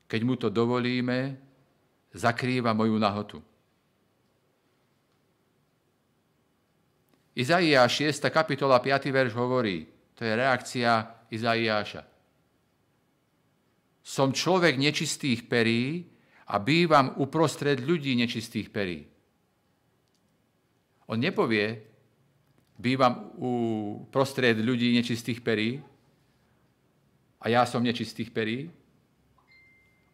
keď 0.06 0.22
mu 0.24 0.36
to 0.38 0.54
dovolíme, 0.54 1.38
zakrýva 2.14 2.72
moju 2.72 2.96
nahotu. 2.96 3.40
Izaiáš 7.36 8.22
6. 8.24 8.32
kapitola 8.32 8.80
5. 8.80 9.12
verš 9.12 9.36
hovorí, 9.36 9.84
to 10.16 10.24
je 10.24 10.32
reakcia 10.32 11.28
Izaiáša. 11.28 12.08
Som 14.06 14.32
človek 14.32 14.80
nečistých 14.80 15.44
perí 15.44 16.08
a 16.48 16.62
bývam 16.62 17.20
uprostred 17.20 17.84
ľudí 17.84 18.16
nečistých 18.16 18.72
perí. 18.72 19.04
On 21.12 21.20
nepovie, 21.20 21.84
bývam 22.80 23.36
uprostred 23.36 24.56
ľudí 24.56 24.96
nečistých 24.96 25.44
perí 25.44 25.84
a 27.44 27.46
ja 27.52 27.68
som 27.68 27.84
nečistých 27.84 28.32
perí. 28.32 28.72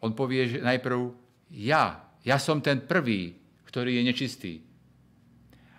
On 0.02 0.10
povie, 0.10 0.50
že 0.50 0.58
najprv 0.58 1.14
ja, 1.54 2.02
ja 2.26 2.36
som 2.42 2.58
ten 2.58 2.82
prvý, 2.82 3.38
ktorý 3.70 3.96
je 3.98 4.02
nečistý. 4.02 4.52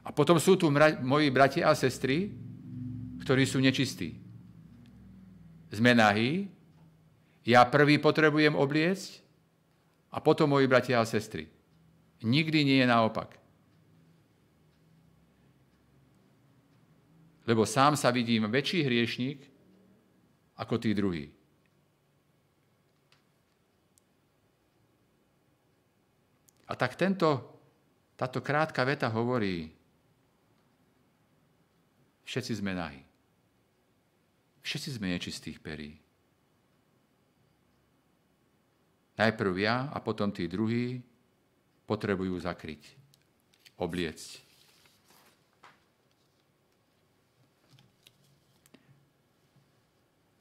A 0.04 0.12
potom 0.12 0.40
sú 0.40 0.56
tu 0.56 0.72
moji 1.04 1.28
bratia 1.32 1.72
a 1.72 1.76
sestry, 1.76 2.32
ktorí 3.24 3.44
sú 3.48 3.60
nečistí. 3.60 4.20
Sme 5.72 5.96
nahí, 5.96 6.48
ja 7.44 7.68
prvý 7.68 8.00
potrebujem 8.00 8.56
obliecť 8.56 9.20
a 10.12 10.24
potom 10.24 10.52
moji 10.56 10.68
bratia 10.68 11.00
a 11.00 11.08
sestry. 11.08 11.48
Nikdy 12.24 12.60
nie 12.64 12.80
je 12.80 12.88
naopak. 12.88 13.36
Lebo 17.44 17.68
sám 17.68 18.00
sa 18.00 18.08
vidím 18.16 18.48
väčší 18.48 18.88
hriešník 18.88 19.40
ako 20.56 20.80
tí 20.80 20.96
druhí. 20.96 21.28
A 26.74 26.76
tak 26.76 26.98
tento, 26.98 27.30
táto 28.18 28.42
krátka 28.42 28.82
veta 28.82 29.06
hovorí, 29.14 29.70
všetci 32.26 32.58
sme 32.58 32.74
nahy. 32.74 32.98
Všetci 34.66 34.98
sme 34.98 35.14
nečistých 35.14 35.62
perí. 35.62 35.94
Najprv 39.22 39.54
ja 39.62 39.94
a 39.94 40.02
potom 40.02 40.34
tí 40.34 40.50
druhí 40.50 40.98
potrebujú 41.86 42.42
zakryť, 42.42 42.82
obliecť. 43.78 44.42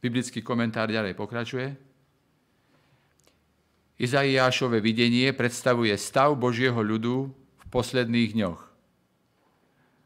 Biblický 0.01 0.41
komentár 0.41 0.89
ďalej 0.89 1.13
pokračuje. 1.13 1.92
Izaiášové 4.03 4.83
videnie 4.83 5.31
predstavuje 5.31 5.95
stav 5.95 6.35
Božieho 6.35 6.75
ľudu 6.83 7.31
v 7.31 7.65
posledných 7.71 8.35
dňoch. 8.35 8.61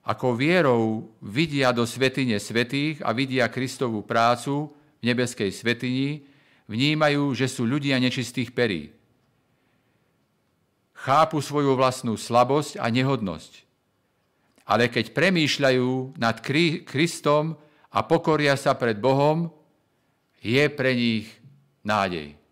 Ako 0.05 0.37
vierou 0.37 1.09
vidia 1.25 1.73
do 1.73 1.89
svetine 1.89 2.37
svetých 2.37 3.01
a 3.01 3.17
vidia 3.17 3.49
Kristovú 3.49 4.05
prácu 4.05 4.69
v 5.01 5.03
nebeskej 5.03 5.49
svetini, 5.49 6.29
vnímajú, 6.69 7.33
že 7.33 7.49
sú 7.49 7.65
ľudia 7.65 7.97
nečistých 7.97 8.53
perí. 8.53 8.93
Chápu 10.93 11.41
svoju 11.41 11.73
vlastnú 11.73 12.21
slabosť 12.21 12.77
a 12.77 12.93
nehodnosť. 12.93 13.65
Ale 14.69 14.93
keď 14.93 15.17
premýšľajú 15.17 16.21
nad 16.21 16.37
Kristom 16.85 17.57
a 17.89 18.05
pokoria 18.05 18.61
sa 18.61 18.77
pred 18.77 19.01
Bohom, 19.01 19.49
je 20.45 20.69
pre 20.69 20.93
nich 20.93 21.33
nádej. 21.81 22.46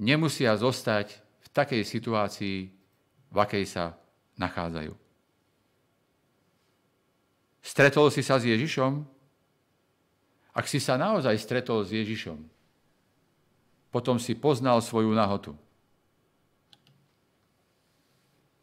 Nemusia 0.00 0.56
zostať 0.56 1.16
v 1.18 1.48
takej 1.52 1.82
situácii, 1.84 2.56
v 3.32 3.36
akej 3.36 3.64
sa 3.68 3.96
nachádzajú. 4.40 4.92
Stretol 7.62 8.10
si 8.10 8.26
sa 8.26 8.36
s 8.36 8.44
Ježišom? 8.44 9.06
Ak 10.52 10.68
si 10.68 10.76
sa 10.82 11.00
naozaj 11.00 11.38
stretol 11.40 11.80
s 11.86 11.94
Ježišom, 11.94 12.36
potom 13.88 14.20
si 14.20 14.36
poznal 14.36 14.84
svoju 14.84 15.12
nahotu. 15.12 15.56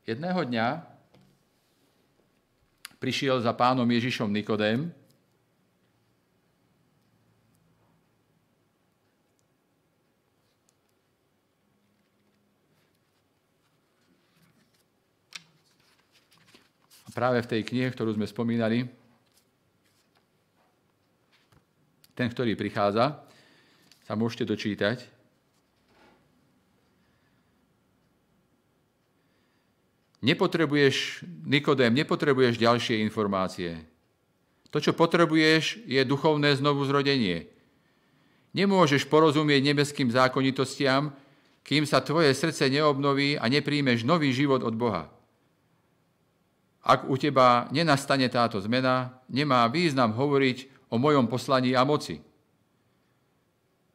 Jedného 0.05 0.41
dňa 0.41 0.67
prišiel 2.97 3.41
za 3.41 3.53
pánom 3.53 3.85
Ježišom 3.85 4.29
Nikodém, 4.29 4.89
práve 17.19 17.43
v 17.43 17.51
tej 17.51 17.61
knihe, 17.67 17.91
ktorú 17.91 18.15
sme 18.15 18.23
spomínali, 18.23 18.87
ten, 22.15 22.31
ktorý 22.31 22.55
prichádza, 22.55 23.19
sa 24.07 24.15
môžete 24.15 24.47
dočítať. 24.47 25.03
Nepotrebuješ, 30.23 31.27
Nikodém, 31.43 31.91
nepotrebuješ 31.91 32.55
ďalšie 32.55 33.03
informácie. 33.03 33.83
To, 34.71 34.79
čo 34.79 34.95
potrebuješ, 34.95 35.83
je 35.91 35.99
duchovné 36.07 36.55
znovu 36.55 36.87
zrodenie. 36.87 37.51
Nemôžeš 38.55 39.11
porozumieť 39.11 39.75
nebeským 39.75 40.07
zákonitostiam, 40.07 41.11
kým 41.67 41.83
sa 41.83 41.99
tvoje 41.99 42.31
srdce 42.31 42.71
neobnoví 42.71 43.35
a 43.35 43.51
nepríjmeš 43.51 44.07
nový 44.07 44.31
život 44.31 44.63
od 44.63 44.75
Boha. 44.79 45.18
Ak 46.83 47.05
u 47.11 47.19
teba 47.19 47.67
nenastane 47.75 48.29
táto 48.31 48.59
zmena, 48.63 49.19
nemá 49.27 49.67
význam 49.67 50.15
hovoriť 50.15 50.89
o 50.89 50.95
mojom 50.95 51.27
poslaní 51.27 51.75
a 51.75 51.83
moci. 51.83 52.23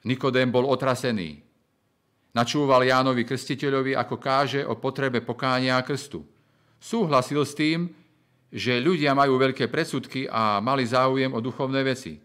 Nikodém 0.05 0.53
bol 0.53 0.69
otrasený. 0.69 1.41
Načúval 2.35 2.85
Jánovi 2.85 3.25
Krstiteľovi, 3.25 3.97
ako 3.97 4.17
káže 4.21 4.61
o 4.67 4.77
potrebe 4.77 5.23
pokánia 5.25 5.79
a 5.79 5.87
krstu. 5.87 6.27
Súhlasil 6.77 7.41
s 7.41 7.57
tým, 7.57 7.89
že 8.53 8.83
ľudia 8.83 9.17
majú 9.17 9.41
veľké 9.41 9.67
predsudky 9.67 10.29
a 10.29 10.61
mali 10.61 10.85
záujem 10.85 11.31
o 11.33 11.41
duchovné 11.41 11.81
veci. 11.83 12.21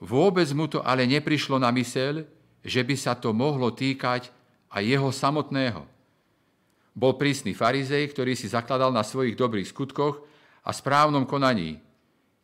Vôbec 0.00 0.48
mu 0.56 0.66
to 0.66 0.80
ale 0.80 1.04
neprišlo 1.04 1.60
na 1.60 1.70
myseľ, 1.70 2.24
že 2.66 2.80
by 2.82 2.94
sa 2.98 3.14
to 3.14 3.30
mohlo 3.30 3.70
týkať 3.70 4.30
aj 4.72 4.82
jeho 4.82 5.10
samotného. 5.12 5.95
Bol 6.96 7.20
prísny 7.20 7.52
farizej, 7.52 8.08
ktorý 8.08 8.32
si 8.32 8.48
zakladal 8.48 8.88
na 8.88 9.04
svojich 9.04 9.36
dobrých 9.36 9.68
skutkoch 9.68 10.24
a 10.64 10.72
správnom 10.72 11.28
konaní. 11.28 11.84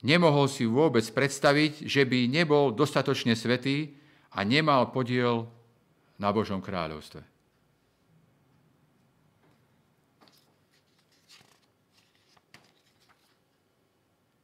Nemohol 0.05 0.53
si 0.53 0.69
vôbec 0.69 1.09
predstaviť, 1.09 1.88
že 1.88 2.05
by 2.05 2.29
nebol 2.29 2.69
dostatočne 2.77 3.33
svetý 3.33 3.97
a 4.37 4.45
nemal 4.45 4.93
podiel 4.93 5.49
na 6.21 6.29
Božom 6.29 6.61
kráľovstve. 6.61 7.25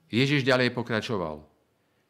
Ježiš 0.09 0.41
ďalej 0.41 0.73
pokračoval. 0.73 1.45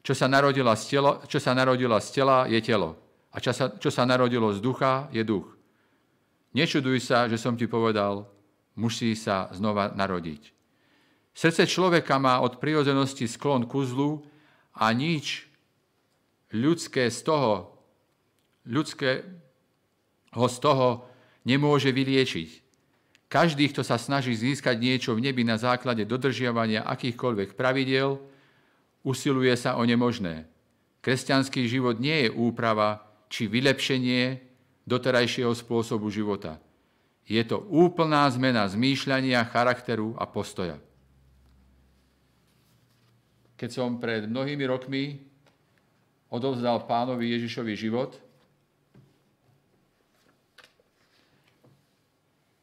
Čo 0.07 0.15
sa, 0.15 0.31
narodila 0.31 0.79
z 0.79 0.97
tela, 0.97 1.19
čo 1.27 1.43
sa 1.43 1.51
narodila 1.51 1.99
z 1.99 2.09
tela, 2.15 2.47
je 2.47 2.63
telo. 2.63 2.95
A 3.35 3.43
čo 3.43 3.51
sa, 3.51 3.75
čo 3.75 3.91
sa 3.91 4.07
narodilo 4.07 4.55
z 4.55 4.63
ducha, 4.63 5.11
je 5.11 5.27
duch. 5.27 5.58
Nečuduj 6.57 7.05
sa, 7.05 7.29
že 7.29 7.37
som 7.37 7.57
ti 7.57 7.69
povedal, 7.69 8.25
musí 8.79 9.13
sa 9.19 9.53
znova 9.53 9.93
narodiť. 9.93 10.55
Srdce 11.37 11.71
človeka 11.71 12.19
má 12.19 12.43
od 12.43 12.59
prirodzenosti 12.59 13.31
sklon 13.31 13.69
ku 13.71 13.87
zlu 13.87 14.27
a 14.75 14.91
nič 14.91 15.47
ľudské 16.51 17.13
z 17.13 17.19
toho, 17.23 17.79
ľudské 18.67 19.23
ho 20.35 20.47
z 20.51 20.59
toho 20.59 21.07
nemôže 21.47 21.95
vyliečiť. 21.95 22.67
Každý, 23.29 23.69
kto 23.69 23.85
sa 23.85 24.01
snaží 24.01 24.33
získať 24.33 24.81
niečo 24.81 25.13
v 25.13 25.29
nebi 25.29 25.45
na 25.45 25.61
základe 25.61 26.09
dodržiavania 26.09 26.81
akýchkoľvek 26.89 27.61
pravidel, 27.61 28.17
usiluje 29.05 29.53
sa 29.53 29.77
o 29.77 29.85
nemožné. 29.85 30.49
Kresťanský 31.05 31.69
život 31.69 32.01
nie 32.01 32.27
je 32.27 32.31
úprava 32.33 33.05
či 33.29 33.45
vylepšenie 33.47 34.48
doterajšieho 34.89 35.53
spôsobu 35.53 36.09
života. 36.09 36.57
Je 37.29 37.45
to 37.45 37.61
úplná 37.69 38.25
zmena 38.33 38.65
zmýšľania, 38.65 39.45
charakteru 39.53 40.17
a 40.17 40.25
postoja. 40.25 40.81
Keď 43.61 43.69
som 43.69 44.01
pred 44.01 44.25
mnohými 44.25 44.65
rokmi 44.65 45.21
odovzdal 46.33 46.89
pánovi 46.89 47.37
Ježišovi 47.37 47.75
život, 47.77 48.17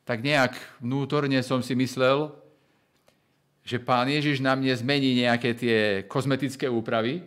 tak 0.06 0.22
nejak 0.22 0.58
vnútorne 0.82 1.38
som 1.46 1.62
si 1.62 1.78
myslel, 1.78 2.34
že 3.66 3.82
pán 3.82 4.06
Ježiš 4.06 4.42
na 4.42 4.54
mne 4.54 4.74
zmení 4.78 5.26
nejaké 5.26 5.58
tie 5.58 5.78
kozmetické 6.06 6.70
úpravy 6.70 7.26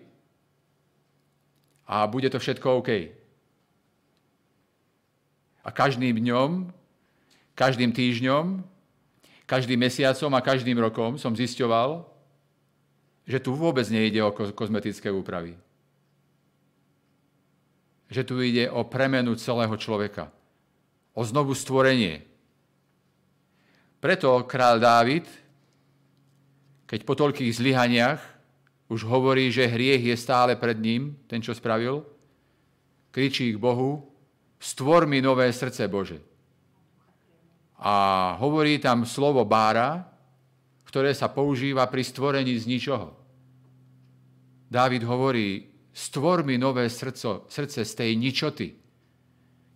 a 1.83 2.07
bude 2.07 2.31
to 2.31 2.39
všetko 2.39 2.83
OK. 2.83 3.18
A 5.69 5.71
každým 5.71 6.17
dňom, 6.17 6.73
každým 7.53 7.93
týždňom, 7.93 8.65
každým 9.45 9.77
mesiacom 9.77 10.33
a 10.33 10.41
každým 10.41 10.81
rokom 10.81 11.21
som 11.21 11.37
zisťoval, 11.37 12.09
že 13.29 13.37
tu 13.37 13.53
vôbec 13.53 13.85
nejde 13.93 14.25
o 14.25 14.33
kozmetické 14.33 15.13
úpravy. 15.13 15.61
Že 18.09 18.23
tu 18.25 18.41
ide 18.41 18.73
o 18.73 18.89
premenu 18.89 19.37
celého 19.37 19.77
človeka. 19.77 20.33
O 21.13 21.21
znovu 21.21 21.53
stvorenie. 21.53 22.25
Preto 24.01 24.41
král 24.49 24.81
Dávid, 24.81 25.29
keď 26.89 27.05
po 27.05 27.13
toľkých 27.13 27.53
zlyhaniach 27.53 28.25
už 28.89 29.05
hovorí, 29.05 29.53
že 29.53 29.69
hriech 29.69 30.01
je 30.01 30.17
stále 30.17 30.57
pred 30.57 30.81
ním, 30.81 31.13
ten, 31.29 31.45
čo 31.45 31.53
spravil, 31.53 32.09
kričí 33.13 33.53
k 33.53 33.61
Bohu, 33.61 34.08
stvor 34.59 35.07
mi 35.07 35.23
nové 35.23 35.51
srdce 35.53 35.89
Bože. 35.89 36.19
A 37.79 38.35
hovorí 38.43 38.83
tam 38.83 39.07
slovo 39.07 39.47
bára, 39.47 40.03
ktoré 40.83 41.15
sa 41.15 41.31
používa 41.31 41.87
pri 41.87 42.03
stvorení 42.03 42.59
z 42.59 42.65
ničoho. 42.67 43.15
Dávid 44.69 45.07
hovorí, 45.07 45.71
stvor 45.95 46.43
mi 46.43 46.59
nové 46.59 46.91
srdco, 46.91 47.47
srdce 47.49 47.85
z 47.87 47.93
tej 47.95 48.11
ničoty. 48.19 48.69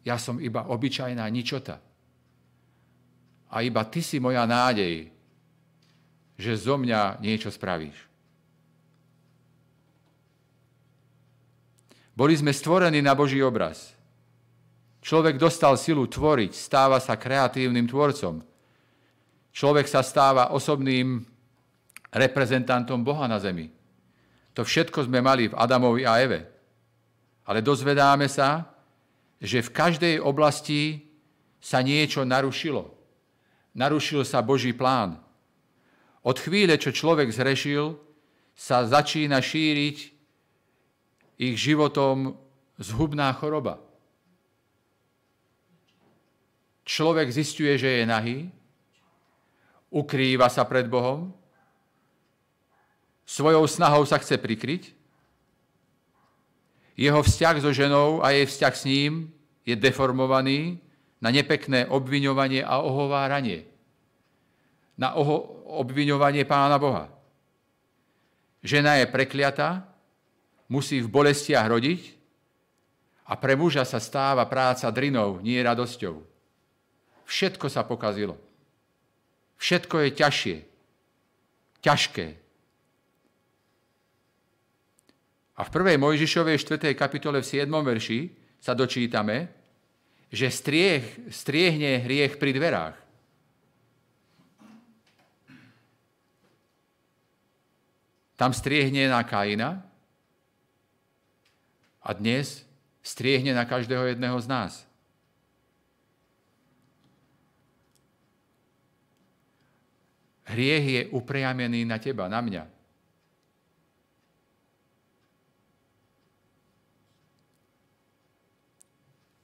Ja 0.03 0.19
som 0.19 0.43
iba 0.43 0.67
obyčajná 0.67 1.23
ničota. 1.31 1.79
A 3.53 3.61
iba 3.63 3.85
ty 3.87 4.03
si 4.03 4.19
moja 4.19 4.43
nádej, 4.49 5.13
že 6.35 6.53
zo 6.59 6.75
mňa 6.81 7.23
niečo 7.23 7.53
spravíš. 7.53 7.95
Boli 12.13 12.37
sme 12.37 12.53
stvorení 12.53 13.01
na 13.01 13.17
Boží 13.17 13.41
obraz. 13.41 13.92
Človek 15.03 15.35
dostal 15.35 15.75
silu 15.75 16.07
tvoriť, 16.07 16.55
stáva 16.55 17.03
sa 17.03 17.19
kreatívnym 17.19 17.91
tvorcom. 17.91 18.39
Človek 19.51 19.91
sa 19.91 20.01
stáva 20.01 20.55
osobným 20.55 21.27
reprezentantom 22.15 23.03
Boha 23.03 23.27
na 23.27 23.43
zemi. 23.43 23.67
To 24.55 24.63
všetko 24.63 25.11
sme 25.11 25.19
mali 25.19 25.51
v 25.51 25.59
Adamovi 25.59 26.07
a 26.07 26.23
Eve. 26.23 26.41
Ale 27.51 27.65
dozvedáme 27.65 28.31
sa, 28.31 28.71
že 29.43 29.59
v 29.59 29.75
každej 29.75 30.15
oblasti 30.23 31.03
sa 31.59 31.83
niečo 31.83 32.23
narušilo. 32.23 32.87
Narušil 33.75 34.23
sa 34.23 34.39
Boží 34.39 34.71
plán. 34.71 35.19
Od 36.23 36.37
chvíle, 36.39 36.79
čo 36.79 36.95
človek 36.95 37.27
zrešil, 37.35 37.99
sa 38.55 38.87
začína 38.87 39.43
šíriť 39.43 39.97
ich 41.43 41.57
životom 41.59 42.39
zhubná 42.79 43.35
choroba. 43.35 43.83
Človek 46.83 47.31
zistuje, 47.31 47.79
že 47.79 48.03
je 48.03 48.05
nahý, 48.07 48.39
ukrýva 49.93 50.51
sa 50.51 50.67
pred 50.67 50.89
Bohom, 50.91 51.31
svojou 53.23 53.65
snahou 53.71 54.03
sa 54.03 54.19
chce 54.19 54.35
prikryť, 54.37 54.93
jeho 56.97 57.21
vzťah 57.23 57.57
so 57.63 57.73
ženou 57.73 58.21
a 58.21 58.37
jej 58.37 58.45
vzťah 58.45 58.75
s 58.77 58.85
ním 58.85 59.13
je 59.65 59.73
deformovaný 59.73 60.77
na 61.23 61.31
nepekné 61.31 61.89
obviňovanie 61.89 62.61
a 62.67 62.83
ohováranie. 62.83 63.65
Na 64.99 65.17
oho- 65.17 65.65
obviňovanie 65.81 66.45
Pána 66.45 66.77
Boha. 66.77 67.09
Žena 68.61 69.01
je 69.01 69.07
prekliatá, 69.09 69.89
musí 70.69 71.01
v 71.01 71.09
bolestiach 71.09 71.67
rodiť 71.67 72.15
a 73.27 73.35
pre 73.35 73.57
muža 73.57 73.89
sa 73.89 73.99
stáva 73.99 74.45
práca 74.45 74.87
drinou, 74.93 75.41
nie 75.41 75.59
radosťou. 75.59 76.32
Všetko 77.27 77.67
sa 77.71 77.87
pokazilo. 77.87 78.37
Všetko 79.63 79.97
je 80.03 80.11
ťažšie. 80.11 80.57
Ťažké. 81.83 82.27
A 85.57 85.61
v 85.63 85.71
1. 85.71 86.01
Mojžišovej 86.03 86.59
4. 86.59 86.97
kapitole 86.99 87.39
v 87.39 87.47
7. 87.47 87.69
verši 87.71 88.21
sa 88.59 88.75
dočítame, 88.75 89.53
že 90.33 90.49
strieh, 90.49 91.05
striehne 91.29 92.01
hriech 92.03 92.41
pri 92.41 92.51
dverách. 92.57 92.97
Tam 98.35 98.51
striehne 98.51 99.07
na 99.07 99.23
Kaina 99.23 99.87
a 102.03 102.11
dnes 102.11 102.67
striehne 103.05 103.55
na 103.55 103.63
každého 103.63 104.11
jedného 104.11 104.35
z 104.43 104.47
nás. 104.51 104.73
Hriech 110.53 110.85
je 110.85 111.03
upriamený 111.17 111.89
na 111.89 111.97
teba, 111.97 112.29
na 112.29 112.45
mňa. 112.45 112.65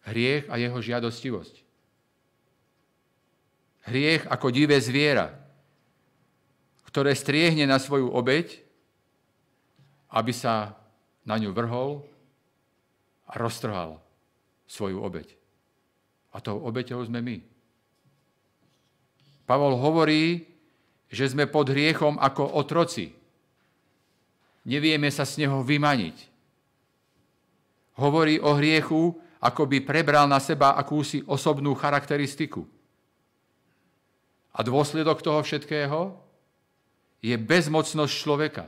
Hriech 0.09 0.45
a 0.53 0.61
jeho 0.61 0.79
žiadostivosť. 0.81 1.55
Hriech 3.89 4.29
ako 4.29 4.53
divé 4.53 4.77
zviera, 4.85 5.33
ktoré 6.89 7.17
striehne 7.17 7.65
na 7.65 7.81
svoju 7.81 8.13
obeď, 8.13 8.61
aby 10.13 10.33
sa 10.33 10.77
na 11.25 11.37
ňu 11.37 11.53
vrhol 11.53 12.05
a 13.29 13.37
roztrhal 13.37 14.01
svoju 14.69 15.01
obeď. 15.01 15.37
A 16.33 16.41
tou 16.41 16.61
obeťou 16.61 17.01
sme 17.05 17.21
my. 17.25 17.37
Pavol 19.49 19.77
hovorí, 19.81 20.45
že 21.09 21.33
sme 21.33 21.49
pod 21.49 21.73
hriechom 21.73 22.21
ako 22.21 22.57
otroci. 22.57 23.17
nevieme 24.69 25.09
sa 25.09 25.25
z 25.25 25.45
neho 25.45 25.65
vymaniť. 25.65 26.17
Hovorí 27.97 28.37
o 28.39 28.53
hriechu, 28.55 29.17
ako 29.41 29.65
by 29.65 29.79
prebral 29.81 30.29
na 30.29 30.39
seba 30.39 30.77
akúsi 30.77 31.25
osobnú 31.25 31.73
charakteristiku. 31.73 32.69
A 34.53 34.61
dôsledok 34.61 35.23
toho 35.25 35.41
všetkého 35.41 36.19
je 37.23 37.35
bezmocnosť 37.39 38.13
človeka. 38.13 38.65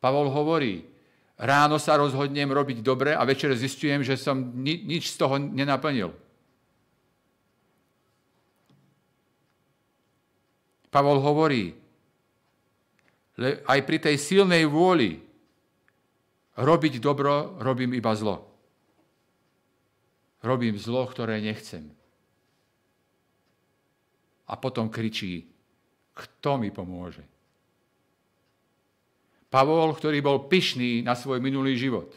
Pavol 0.00 0.32
hovorí, 0.32 0.86
ráno 1.36 1.76
sa 1.76 2.00
rozhodnem 2.00 2.48
robiť 2.48 2.80
dobre 2.80 3.12
a 3.12 3.22
večer 3.26 3.52
zistujem, 3.52 4.00
že 4.00 4.16
som 4.16 4.38
ni- 4.56 4.80
nič 4.80 5.12
z 5.12 5.16
toho 5.20 5.36
nenaplnil. 5.36 6.14
Pavol 10.90 11.22
hovorí, 11.22 11.70
aj 13.64 13.80
pri 13.86 13.98
tej 14.02 14.18
silnej 14.18 14.66
vôli 14.66 15.22
robiť 16.58 16.98
dobro, 17.00 17.56
robím 17.62 17.94
iba 17.96 18.12
zlo. 18.12 18.44
Robím 20.42 20.76
zlo, 20.76 21.06
ktoré 21.06 21.40
nechcem. 21.40 21.88
A 24.50 24.58
potom 24.58 24.90
kričí, 24.90 25.46
kto 26.10 26.58
mi 26.58 26.74
pomôže? 26.74 27.22
Pavol, 29.50 29.94
ktorý 29.94 30.18
bol 30.22 30.46
pyšný 30.46 31.02
na 31.06 31.14
svoj 31.14 31.38
minulý 31.38 31.78
život, 31.78 32.10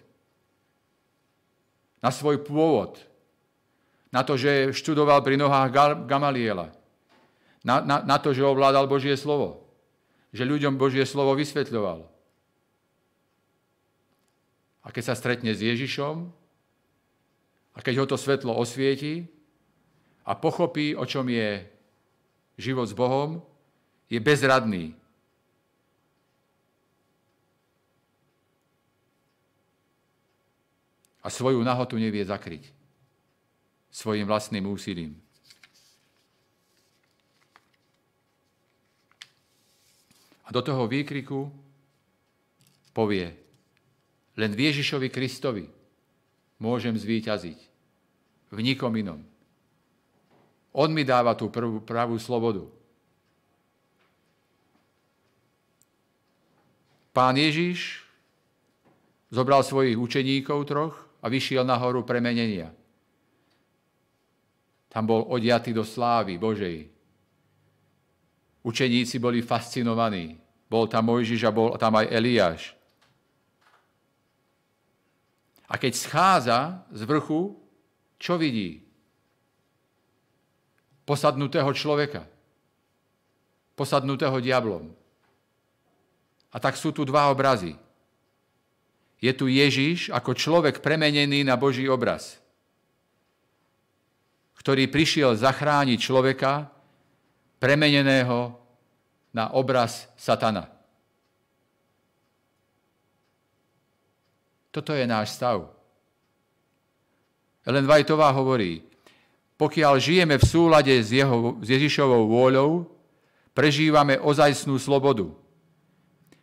na 2.01 2.09
svoj 2.09 2.41
pôvod, 2.41 2.97
na 4.13 4.21
to, 4.21 4.37
že 4.37 4.73
študoval 4.73 5.25
pri 5.25 5.37
nohách 5.41 6.05
Gamaliela, 6.05 6.69
na, 7.63 7.79
na, 7.79 8.03
na 8.03 8.17
to, 8.19 8.35
že 8.35 8.43
ovládal 8.43 8.91
Božie 8.91 9.15
slovo. 9.15 9.63
Že 10.35 10.59
ľuďom 10.59 10.75
Božie 10.75 11.07
slovo 11.07 11.31
vysvetľoval. 11.39 12.05
A 14.83 14.87
keď 14.91 15.03
sa 15.07 15.15
stretne 15.15 15.55
s 15.55 15.63
Ježišom, 15.63 16.27
a 17.73 17.79
keď 17.81 18.03
ho 18.03 18.05
to 18.05 18.17
svetlo 18.19 18.53
osvieti 18.53 19.25
a 20.27 20.35
pochopí, 20.35 20.93
o 20.93 21.07
čom 21.07 21.25
je 21.31 21.65
život 22.59 22.85
s 22.85 22.93
Bohom, 22.93 23.41
je 24.11 24.19
bezradný. 24.19 24.93
A 31.23 31.31
svoju 31.31 31.63
nahotu 31.63 31.95
nevie 31.95 32.21
zakryť 32.27 32.67
svojim 33.87 34.27
vlastným 34.27 34.67
úsilím. 34.67 35.22
A 40.43 40.49
do 40.51 40.59
toho 40.59 40.87
výkriku 40.87 41.47
povie, 42.91 43.31
len 44.35 44.51
v 44.53 44.69
Ježišovi 44.69 45.07
Kristovi 45.07 45.65
môžem 46.61 46.93
zvíťaziť. 46.95 47.59
V 48.53 48.59
nikom 48.61 48.93
inom. 48.93 49.17
On 50.73 50.89
mi 50.89 51.01
dáva 51.01 51.33
tú 51.33 51.49
prvú, 51.49 51.81
pravú 51.81 52.21
slobodu. 52.21 52.69
Pán 57.13 57.37
Ježiš 57.37 58.01
zobral 59.33 59.65
svojich 59.65 59.97
učeníkov 59.97 60.65
troch 60.69 60.95
a 61.21 61.29
vyšiel 61.29 61.65
na 61.65 61.77
horu 61.77 62.05
premenenia. 62.05 62.69
Tam 64.89 65.09
bol 65.09 65.25
odiatý 65.25 65.73
do 65.73 65.81
slávy 65.81 66.37
Božej. 66.37 66.92
Učeníci 68.63 69.19
boli 69.19 69.43
fascinovaní. 69.43 70.39
Bol 70.71 70.87
tam 70.87 71.11
Mojžiš 71.11 71.43
a 71.45 71.51
bol 71.51 71.75
tam 71.75 71.99
aj 71.99 72.07
Eliáš. 72.09 72.61
A 75.67 75.75
keď 75.75 75.93
schádza 75.93 76.59
z 76.89 77.01
vrchu, 77.05 77.59
čo 78.17 78.39
vidí? 78.39 78.81
Posadnutého 81.03 81.67
človeka. 81.75 82.23
Posadnutého 83.75 84.39
diablom. 84.39 84.95
A 86.53 86.57
tak 86.61 86.77
sú 86.77 86.95
tu 86.95 87.03
dva 87.03 87.27
obrazy. 87.33 87.75
Je 89.23 89.31
tu 89.31 89.47
Ježiš 89.47 90.11
ako 90.11 90.35
človek 90.35 90.83
premenený 90.83 91.47
na 91.47 91.55
Boží 91.55 91.87
obraz, 91.87 92.43
ktorý 94.59 94.91
prišiel 94.91 95.39
zachrániť 95.39 95.95
človeka, 95.95 96.72
premeneného 97.63 98.59
na 99.31 99.55
obraz 99.55 100.11
satana. 100.19 100.67
Toto 104.67 104.91
je 104.91 105.07
náš 105.07 105.39
stav. 105.39 105.71
Ellen 107.63 107.87
Whiteová 107.87 108.35
hovorí, 108.35 108.83
pokiaľ 109.55 109.95
žijeme 109.95 110.35
v 110.35 110.43
súlade 110.43 110.91
s, 110.91 111.15
jeho, 111.15 111.55
s 111.63 111.67
Ježišovou 111.71 112.27
vôľou, 112.27 112.83
prežívame 113.55 114.19
ozajstnú 114.19 114.75
slobodu. 114.75 115.31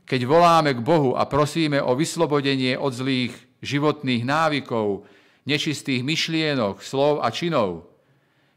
Keď 0.09 0.25
voláme 0.25 0.73
k 0.73 0.81
Bohu 0.81 1.21
a 1.21 1.29
prosíme 1.29 1.85
o 1.85 1.93
vyslobodenie 1.93 2.81
od 2.81 2.97
zlých 2.97 3.37
životných 3.61 4.25
návykov, 4.25 5.05
nečistých 5.45 6.01
myšlienok, 6.01 6.81
slov 6.81 7.21
a 7.21 7.29
činov, 7.29 7.93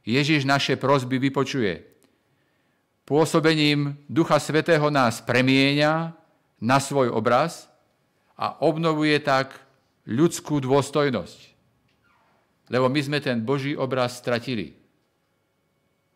Ježiš 0.08 0.48
naše 0.48 0.80
prosby 0.80 1.20
vypočuje 1.20 1.93
pôsobením 3.04 4.00
Ducha 4.08 4.40
Svetého 4.40 4.88
nás 4.88 5.20
premieňa 5.20 6.16
na 6.64 6.78
svoj 6.80 7.12
obraz 7.12 7.68
a 8.40 8.56
obnovuje 8.64 9.20
tak 9.20 9.56
ľudskú 10.08 10.64
dôstojnosť. 10.64 11.40
Lebo 12.72 12.88
my 12.88 13.00
sme 13.04 13.20
ten 13.20 13.44
Boží 13.44 13.76
obraz 13.76 14.18
stratili. 14.18 14.72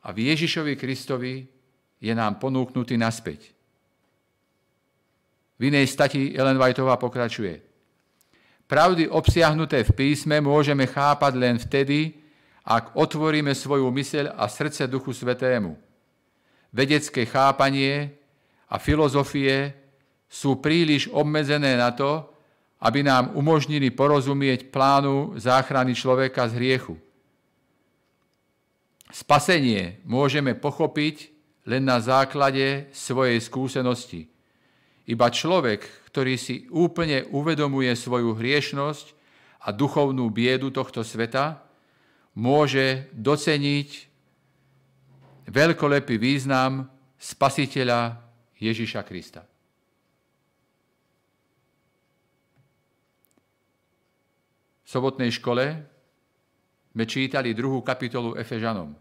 A 0.08 0.15
v 0.15 0.32
Ježišovi 0.32 0.80
Kristovi 0.80 1.43
je 2.00 2.13
nám 2.15 2.39
ponúknutý 2.39 2.95
naspäť. 2.95 3.52
V 5.60 5.67
inej 5.67 5.91
stati 5.91 6.32
Ellen 6.32 6.56
Whiteová 6.56 6.95
pokračuje. 6.95 7.60
Pravdy 8.67 9.12
obsiahnuté 9.12 9.84
v 9.84 9.95
písme 9.95 10.39
môžeme 10.39 10.88
chápať 10.88 11.34
len 11.36 11.56
vtedy, 11.60 12.15
ak 12.67 12.95
otvoríme 12.95 13.52
svoju 13.52 13.88
myseľ 13.91 14.36
a 14.39 14.47
srdce 14.47 14.88
Duchu 14.88 15.12
Svetému– 15.12 15.76
vedecké 16.78 17.26
chápanie 17.26 18.13
a 18.70 18.78
filozofie 18.78 19.74
sú 20.30 20.62
príliš 20.62 21.10
obmedzené 21.10 21.74
na 21.74 21.90
to, 21.90 22.30
aby 22.78 23.02
nám 23.02 23.34
umožnili 23.34 23.90
porozumieť 23.90 24.70
plánu 24.70 25.34
záchrany 25.42 25.98
človeka 25.98 26.46
z 26.46 26.62
hriechu. 26.62 26.94
Spasenie 29.10 29.98
môžeme 30.06 30.54
pochopiť 30.54 31.34
len 31.66 31.82
na 31.82 31.98
základe 31.98 32.92
svojej 32.94 33.42
skúsenosti. 33.42 34.30
Iba 35.08 35.32
človek, 35.32 35.88
ktorý 36.12 36.36
si 36.38 36.68
úplne 36.70 37.26
uvedomuje 37.32 37.90
svoju 37.96 38.36
hriešnosť 38.38 39.16
a 39.66 39.72
duchovnú 39.74 40.28
biedu 40.30 40.70
tohto 40.70 41.02
sveta, 41.02 41.63
môže 42.36 43.10
doceniť 43.15 44.07
veľkolepý 45.48 46.15
význam 46.19 46.85
spasiteľa 47.15 48.19
Ježiša 48.60 49.02
Krista. 49.08 49.41
V 54.83 54.87
sobotnej 54.87 55.31
škole 55.35 55.65
sme 56.95 57.04
čítali 57.04 57.52
druhú 57.52 57.83
kapitolu 57.83 58.39
Efežanom. 58.39 58.95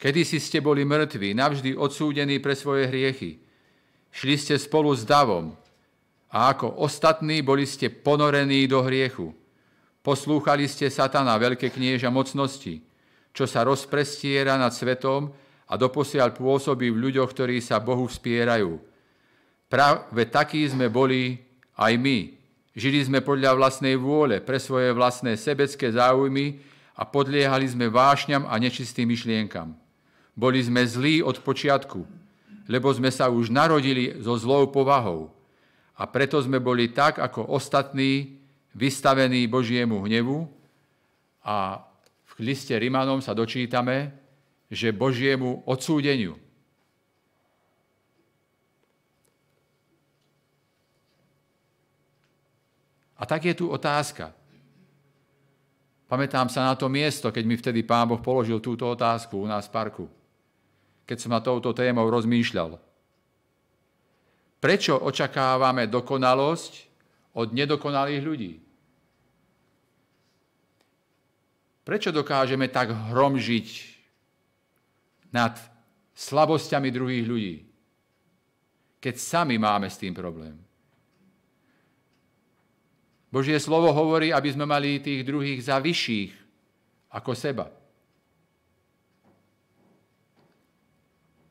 Kedy 0.00 0.24
si 0.24 0.40
ste 0.40 0.64
boli 0.64 0.80
mŕtvi, 0.80 1.36
navždy 1.36 1.76
odsúdení 1.76 2.40
pre 2.40 2.56
svoje 2.56 2.88
hriechy, 2.88 3.49
Šli 4.10 4.34
ste 4.34 4.58
spolu 4.58 4.90
s 4.94 5.06
davom 5.06 5.54
a 6.30 6.54
ako 6.54 6.82
ostatní 6.82 7.42
boli 7.42 7.66
ste 7.66 7.90
ponorení 7.90 8.66
do 8.66 8.82
hriechu. 8.82 9.34
Poslúchali 10.00 10.66
ste 10.66 10.90
satana, 10.90 11.36
veľké 11.36 11.70
knieža 11.70 12.08
mocnosti, 12.08 12.80
čo 13.30 13.44
sa 13.46 13.66
rozprestiera 13.66 14.58
nad 14.58 14.74
svetom 14.74 15.30
a 15.70 15.72
doposiaľ 15.78 16.34
pôsobí 16.34 16.90
v 16.90 17.10
ľuďoch, 17.10 17.30
ktorí 17.30 17.62
sa 17.62 17.78
Bohu 17.78 18.10
vspierajú. 18.10 18.80
Práve 19.70 20.26
takí 20.26 20.66
sme 20.66 20.90
boli 20.90 21.38
aj 21.78 21.94
my. 21.94 22.18
Žili 22.74 23.06
sme 23.06 23.18
podľa 23.22 23.54
vlastnej 23.54 23.94
vôle, 23.94 24.42
pre 24.42 24.58
svoje 24.58 24.90
vlastné 24.90 25.38
sebecké 25.38 25.90
záujmy 25.94 26.58
a 26.98 27.06
podliehali 27.06 27.66
sme 27.70 27.86
vášňam 27.86 28.50
a 28.50 28.54
nečistým 28.58 29.06
myšlienkam. 29.10 29.74
Boli 30.34 30.62
sme 30.62 30.82
zlí 30.86 31.22
od 31.22 31.38
počiatku, 31.42 32.02
lebo 32.70 32.86
sme 32.94 33.10
sa 33.10 33.26
už 33.26 33.50
narodili 33.50 34.14
so 34.22 34.38
zlou 34.38 34.70
povahou. 34.70 35.34
A 35.98 36.06
preto 36.06 36.38
sme 36.38 36.62
boli 36.62 36.94
tak, 36.94 37.18
ako 37.18 37.50
ostatní, 37.50 38.38
vystavení 38.70 39.50
Božiemu 39.50 40.06
hnevu 40.06 40.46
a 41.42 41.82
v 42.22 42.32
liste 42.46 42.70
Rimanom 42.78 43.18
sa 43.18 43.34
dočítame, 43.34 44.14
že 44.70 44.94
Božiemu 44.94 45.66
odsúdeniu. 45.66 46.38
A 53.18 53.26
tak 53.26 53.50
je 53.50 53.52
tu 53.58 53.66
otázka. 53.68 54.32
Pamätám 56.06 56.48
sa 56.48 56.70
na 56.70 56.74
to 56.78 56.86
miesto, 56.88 57.28
keď 57.28 57.44
mi 57.44 57.58
vtedy 57.58 57.82
pán 57.82 58.08
Boh 58.08 58.22
položil 58.22 58.62
túto 58.62 58.86
otázku 58.86 59.42
u 59.42 59.46
nás 59.50 59.66
v 59.66 59.74
parku. 59.74 60.19
Keď 61.10 61.18
som 61.18 61.34
na 61.34 61.42
touto 61.42 61.74
témou 61.74 62.06
rozmýšľal. 62.06 62.78
Prečo 64.62 64.94
očakávame 64.94 65.90
dokonalosť 65.90 66.72
od 67.34 67.50
nedokonalých 67.50 68.22
ľudí? 68.22 68.52
Prečo 71.82 72.14
dokážeme 72.14 72.70
tak 72.70 72.94
hromžiť 72.94 73.68
nad 75.34 75.58
slabosťami 76.14 76.94
druhých 76.94 77.26
ľudí, 77.26 77.56
keď 79.02 79.14
sami 79.18 79.58
máme 79.58 79.90
s 79.90 79.98
tým 79.98 80.14
problém? 80.14 80.54
Božie 83.34 83.58
slovo 83.58 83.90
hovorí, 83.90 84.30
aby 84.30 84.46
sme 84.54 84.62
mali 84.62 85.02
tých 85.02 85.26
druhých 85.26 85.58
za 85.58 85.82
vyšších 85.82 86.30
ako 87.10 87.34
seba. 87.34 87.79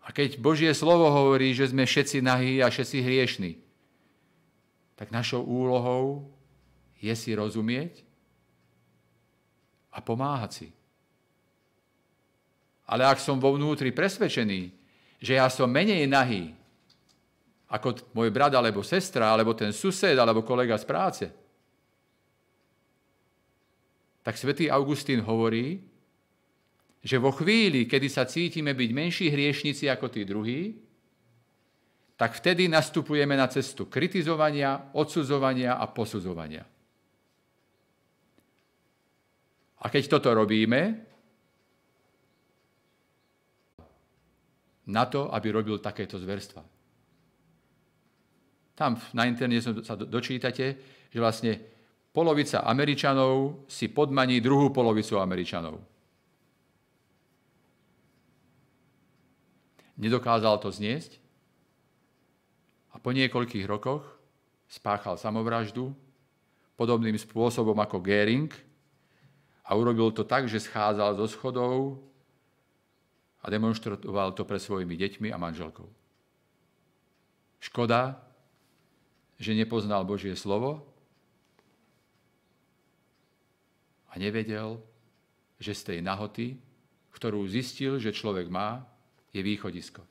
A 0.09 0.13
keď 0.15 0.41
Božie 0.41 0.73
slovo 0.73 1.05
hovorí, 1.13 1.53
že 1.53 1.69
sme 1.69 1.85
všetci 1.85 2.25
nahí 2.25 2.65
a 2.65 2.73
všetci 2.73 2.97
hriešní, 2.97 3.51
tak 4.97 5.13
našou 5.13 5.45
úlohou 5.45 6.25
je 6.97 7.13
si 7.13 7.37
rozumieť 7.37 8.01
a 9.93 10.01
pomáhať 10.01 10.51
si. 10.51 10.67
Ale 12.89 13.05
ak 13.05 13.21
som 13.21 13.37
vo 13.37 13.53
vnútri 13.53 13.93
presvedčený, 13.93 14.73
že 15.21 15.37
ja 15.37 15.45
som 15.45 15.69
menej 15.69 16.09
nahý 16.09 16.57
ako 17.69 18.17
môj 18.17 18.33
brat 18.33 18.49
alebo 18.57 18.81
sestra, 18.81 19.29
alebo 19.29 19.53
ten 19.53 19.69
sused, 19.69 20.17
alebo 20.17 20.41
kolega 20.41 20.73
z 20.73 20.85
práce, 20.89 21.25
tak 24.25 24.41
svätý 24.41 24.73
Augustín 24.73 25.21
hovorí, 25.21 25.77
že 26.99 27.15
vo 27.15 27.31
chvíli, 27.31 27.87
kedy 27.87 28.07
sa 28.11 28.27
cítime 28.27 28.75
byť 28.75 28.89
menší 28.91 29.25
hriešnici 29.31 29.87
ako 29.87 30.11
tí 30.11 30.27
druhí, 30.27 30.75
tak 32.19 32.35
vtedy 32.35 32.67
nastupujeme 32.67 33.39
na 33.39 33.47
cestu 33.47 33.87
kritizovania, 33.87 34.91
odsudzovania 34.91 35.79
a 35.79 35.87
posudzovania. 35.87 36.67
A 39.79 39.85
keď 39.87 40.19
toto 40.19 40.35
robíme, 40.35 41.09
na 44.89 45.05
to, 45.05 45.29
aby 45.29 45.47
robil 45.53 45.77
takéto 45.77 46.17
zverstva. 46.17 46.65
Tam 48.73 48.97
na 49.13 49.29
internete 49.29 49.85
sa 49.85 49.93
dočítate, 49.93 50.65
že 51.13 51.19
vlastne 51.21 51.61
polovica 52.09 52.65
Američanov 52.65 53.63
si 53.69 53.93
podmaní 53.93 54.41
druhú 54.41 54.73
polovicu 54.73 55.21
Američanov. 55.21 55.77
Nedokázal 59.99 60.55
to 60.63 60.71
zniesť 60.71 61.19
a 62.95 63.03
po 63.03 63.11
niekoľkých 63.11 63.67
rokoch 63.67 64.07
spáchal 64.71 65.19
samovraždu 65.19 65.91
podobným 66.79 67.19
spôsobom 67.19 67.75
ako 67.75 67.99
Göring 67.99 68.47
a 69.67 69.75
urobil 69.75 70.15
to 70.15 70.23
tak, 70.23 70.47
že 70.47 70.63
schádzal 70.63 71.19
zo 71.19 71.27
schodov 71.27 71.99
a 73.43 73.45
demonstroval 73.51 74.31
to 74.31 74.47
pre 74.47 74.55
svojimi 74.55 74.95
deťmi 74.95 75.29
a 75.29 75.37
manželkou. 75.37 75.87
Škoda, 77.59 78.23
že 79.35 79.51
nepoznal 79.51 80.07
Božie 80.07 80.33
slovo 80.39 80.87
a 84.07 84.15
nevedel, 84.15 84.79
že 85.59 85.75
z 85.75 85.81
tej 85.83 85.99
nahoty, 85.99 86.55
ktorú 87.11 87.43
zistil, 87.51 87.99
že 87.99 88.15
človek 88.15 88.47
má, 88.47 88.88
je 89.33 89.41
východisko. 89.43 90.01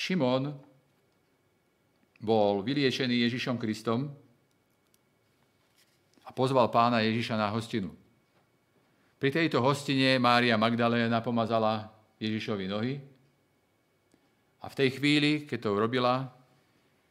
Šimon 0.00 0.48
bol 2.24 2.64
vyliečený 2.64 3.28
Ježišom 3.28 3.60
Kristom 3.60 4.08
a 6.24 6.30
pozval 6.32 6.72
pána 6.72 7.04
Ježiša 7.04 7.36
na 7.36 7.52
hostinu. 7.52 7.92
Pri 9.20 9.28
tejto 9.28 9.60
hostine 9.60 10.16
Mária 10.16 10.56
Magdaléna 10.56 11.20
pomazala 11.20 11.92
Ježišovi 12.16 12.64
nohy 12.64 12.96
a 14.60 14.66
v 14.68 14.74
tej 14.76 14.88
chvíli, 14.96 15.44
keď 15.44 15.68
to 15.68 15.76
robila, 15.76 16.32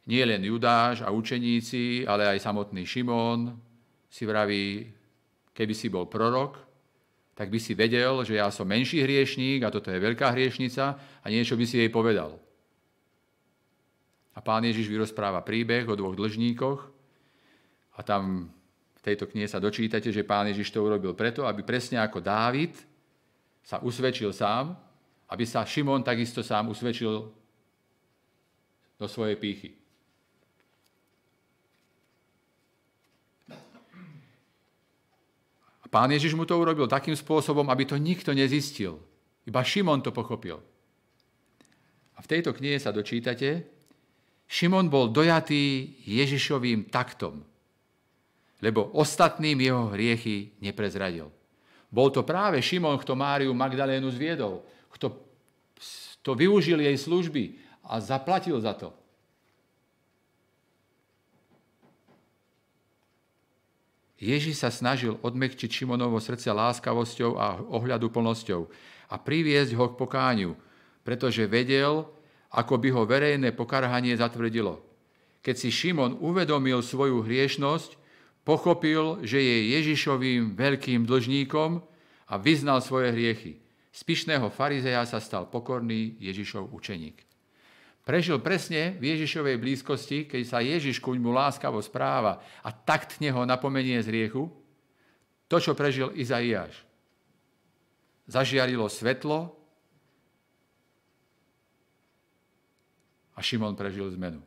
nie 0.10 0.26
len 0.26 0.42
Judáš 0.42 1.06
a 1.06 1.14
učeníci, 1.14 2.10
ale 2.10 2.26
aj 2.26 2.42
samotný 2.42 2.82
Šimón 2.90 3.69
si 4.10 4.26
vraví, 4.26 4.89
keby 5.53 5.74
si 5.78 5.88
bol 5.88 6.10
prorok, 6.10 6.57
tak 7.38 7.47
by 7.47 7.60
si 7.62 7.72
vedel, 7.72 8.20
že 8.28 8.36
ja 8.36 8.51
som 8.51 8.68
menší 8.68 8.99
hriešník 8.99 9.64
a 9.64 9.72
toto 9.72 9.88
je 9.88 10.03
veľká 10.03 10.36
hriešnica 10.36 10.86
a 11.24 11.26
niečo 11.32 11.55
by 11.55 11.64
si 11.64 11.80
jej 11.80 11.88
povedal. 11.88 12.36
A 14.36 14.43
pán 14.43 14.68
Ježiš 14.68 14.91
vyrozpráva 14.91 15.39
príbeh 15.39 15.88
o 15.88 15.95
dvoch 15.95 16.20
dlžníkoch 16.20 16.80
a 17.95 17.99
tam 18.03 18.51
v 18.99 19.01
tejto 19.07 19.32
knihe 19.32 19.47
sa 19.47 19.64
dočítate, 19.64 20.12
že 20.12 20.28
pán 20.28 20.51
Ježiš 20.51 20.76
to 20.76 20.84
urobil 20.84 21.16
preto, 21.16 21.47
aby 21.47 21.64
presne 21.64 22.03
ako 22.03 22.20
Dávid 22.20 22.76
sa 23.64 23.80
usvedčil 23.80 24.36
sám, 24.36 24.76
aby 25.32 25.47
sa 25.47 25.64
Šimon 25.64 26.03
takisto 26.03 26.43
sám 26.43 26.68
usvedčil 26.68 27.32
do 28.99 29.07
svojej 29.07 29.39
pýchy. 29.39 29.79
Pán 35.90 36.10
Ježiš 36.14 36.38
mu 36.38 36.46
to 36.46 36.56
urobil 36.56 36.86
takým 36.86 37.18
spôsobom, 37.18 37.66
aby 37.70 37.86
to 37.86 37.98
nikto 37.98 38.34
nezistil. 38.34 39.02
Iba 39.46 39.66
Šimon 39.66 40.06
to 40.06 40.14
pochopil. 40.14 40.62
A 42.16 42.20
v 42.22 42.30
tejto 42.30 42.54
knihe 42.54 42.78
sa 42.78 42.94
dočítate, 42.94 43.66
Šimon 44.50 44.90
bol 44.90 45.14
dojatý 45.14 45.98
Ježišovým 46.06 46.90
taktom, 46.90 47.46
lebo 48.60 48.92
ostatným 48.98 49.62
jeho 49.62 49.94
hriechy 49.94 50.58
neprezradil. 50.60 51.30
Bol 51.90 52.14
to 52.14 52.22
práve 52.26 52.62
Šimon, 52.62 52.98
kto 53.02 53.18
Máriu 53.18 53.54
Magdalénu 53.54 54.10
zviedol, 54.14 54.62
kto 54.94 55.16
to 56.22 56.32
využil 56.36 56.78
jej 56.82 56.98
služby, 56.98 57.58
a 57.90 57.98
zaplatil 57.98 58.62
za 58.62 58.78
to. 58.78 58.94
Ježiš 64.20 64.60
sa 64.60 64.70
snažil 64.70 65.16
odmekčiť 65.24 65.72
Šimonovo 65.72 66.20
srdce 66.20 66.52
láskavosťou 66.52 67.32
a 67.40 67.64
ohľadu 67.64 68.12
plnosťou 68.12 68.68
a 69.10 69.16
priviesť 69.16 69.72
ho 69.80 69.96
k 69.96 70.00
pokániu, 70.00 70.52
pretože 71.08 71.48
vedel, 71.48 72.04
ako 72.52 72.76
by 72.76 72.90
ho 72.92 73.08
verejné 73.08 73.56
pokarhanie 73.56 74.12
zatvrdilo. 74.20 74.84
Keď 75.40 75.56
si 75.56 75.72
Šimon 75.72 76.20
uvedomil 76.20 76.84
svoju 76.84 77.24
hriešnosť, 77.24 77.96
pochopil, 78.44 79.24
že 79.24 79.40
je 79.40 79.80
Ježišovým 79.80 80.58
veľkým 80.58 81.08
dlžníkom 81.08 81.80
a 82.28 82.34
vyznal 82.36 82.84
svoje 82.84 83.16
hriechy. 83.16 83.64
Z 83.96 84.04
pyšného 84.04 84.52
farizeja 84.52 85.08
sa 85.08 85.24
stal 85.24 85.48
pokorný 85.48 86.20
Ježišov 86.20 86.76
učeník. 86.76 87.29
Prežil 88.10 88.41
presne 88.41 88.97
v 88.97 89.14
Ježišovej 89.14 89.62
blízkosti, 89.62 90.26
keď 90.26 90.41
sa 90.41 90.66
Ježiš 90.66 90.97
kuň 90.97 91.22
mu 91.22 91.30
láskavo 91.30 91.78
správa 91.78 92.41
a 92.66 92.74
taktne 92.74 93.30
ho 93.30 93.45
napomenie 93.45 94.01
z 94.01 94.10
riechu, 94.10 94.49
to, 95.45 95.62
čo 95.62 95.78
prežil 95.78 96.10
Izaiáš. 96.18 96.74
Zažiarilo 98.26 98.89
svetlo 98.89 99.53
a 103.38 103.45
Šimon 103.45 103.78
prežil 103.78 104.10
zmenu. 104.18 104.41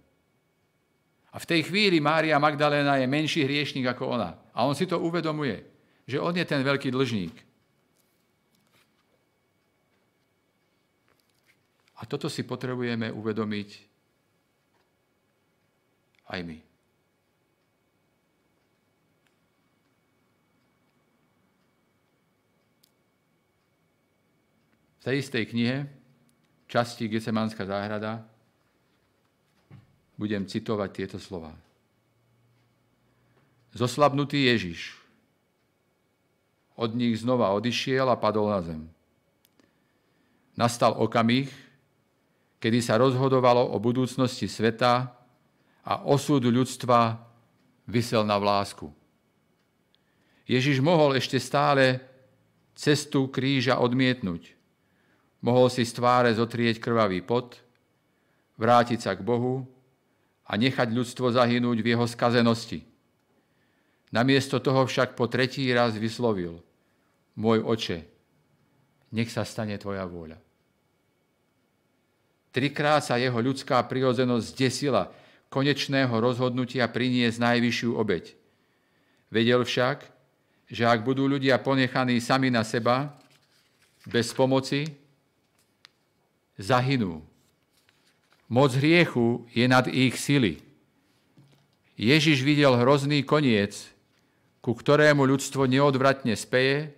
A 1.30 1.38
v 1.38 1.46
tej 1.46 1.70
chvíli 1.70 2.02
Mária 2.02 2.42
Magdaléna 2.42 2.98
je 2.98 3.06
menší 3.06 3.46
hriešník 3.46 3.86
ako 3.86 4.18
ona. 4.18 4.42
A 4.58 4.66
on 4.66 4.74
si 4.74 4.90
to 4.90 4.98
uvedomuje, 4.98 5.62
že 6.02 6.18
on 6.18 6.34
je 6.34 6.42
ten 6.42 6.66
veľký 6.66 6.90
dlžník. 6.90 7.51
A 12.02 12.06
toto 12.10 12.26
si 12.26 12.42
potrebujeme 12.42 13.14
uvedomiť 13.14 13.68
aj 16.34 16.40
my. 16.42 16.58
V 24.98 25.00
tej 25.06 25.16
istej 25.18 25.44
knihe 25.50 25.86
časti 26.72 27.04
Getsemánska 27.04 27.68
záhrada, 27.68 28.24
budem 30.16 30.48
citovať 30.48 30.90
tieto 30.94 31.18
slova. 31.20 31.52
Zoslabnutý 33.76 34.48
Ježiš 34.48 34.96
od 36.78 36.96
nich 36.96 37.20
znova 37.20 37.52
odišiel 37.52 38.08
a 38.08 38.16
padol 38.16 38.48
na 38.48 38.60
zem. 38.64 38.82
Nastal 40.56 40.96
okamih, 40.96 41.52
kedy 42.62 42.78
sa 42.78 42.94
rozhodovalo 42.94 43.74
o 43.74 43.76
budúcnosti 43.82 44.46
sveta 44.46 45.10
a 45.82 46.06
osud 46.06 46.46
ľudstva 46.46 47.18
vysel 47.90 48.22
na 48.22 48.38
vlásku. 48.38 48.86
Ježiš 50.46 50.78
mohol 50.78 51.18
ešte 51.18 51.42
stále 51.42 51.98
cestu 52.78 53.26
kríža 53.26 53.82
odmietnúť. 53.82 54.54
Mohol 55.42 55.74
si 55.74 55.82
z 55.82 55.98
tváre 55.98 56.30
zotrieť 56.30 56.78
krvavý 56.78 57.18
pot, 57.18 57.58
vrátiť 58.62 59.10
sa 59.10 59.18
k 59.18 59.26
Bohu 59.26 59.66
a 60.46 60.54
nechať 60.54 60.94
ľudstvo 60.94 61.34
zahynúť 61.34 61.82
v 61.82 61.90
jeho 61.98 62.06
skazenosti. 62.06 62.86
Namiesto 64.14 64.62
toho 64.62 64.86
však 64.86 65.18
po 65.18 65.26
tretí 65.26 65.66
raz 65.74 65.98
vyslovil, 65.98 66.62
môj 67.34 67.58
oče, 67.66 67.98
nech 69.10 69.34
sa 69.34 69.42
stane 69.42 69.74
tvoja 69.82 70.06
vôľa. 70.06 70.51
Trikrát 72.52 73.00
sa 73.00 73.16
jeho 73.16 73.40
ľudská 73.40 73.80
prirodzenosť 73.88 74.46
zdesila 74.52 75.08
konečného 75.48 76.12
rozhodnutia 76.20 76.84
priniesť 76.84 77.40
najvyššiu 77.40 77.90
obeď. 77.96 78.36
Vedel 79.32 79.64
však, 79.64 80.04
že 80.68 80.84
ak 80.84 81.00
budú 81.00 81.24
ľudia 81.24 81.56
ponechaní 81.60 82.20
sami 82.20 82.52
na 82.52 82.60
seba, 82.64 83.16
bez 84.04 84.36
pomoci, 84.36 84.92
zahynú. 86.60 87.24
Moc 88.52 88.76
hriechu 88.76 89.48
je 89.56 89.64
nad 89.64 89.88
ich 89.88 90.20
sily. 90.20 90.60
Ježiš 91.96 92.44
videl 92.44 92.76
hrozný 92.76 93.24
koniec, 93.24 93.88
ku 94.60 94.76
ktorému 94.76 95.24
ľudstvo 95.24 95.64
neodvratne 95.64 96.36
speje, 96.36 96.92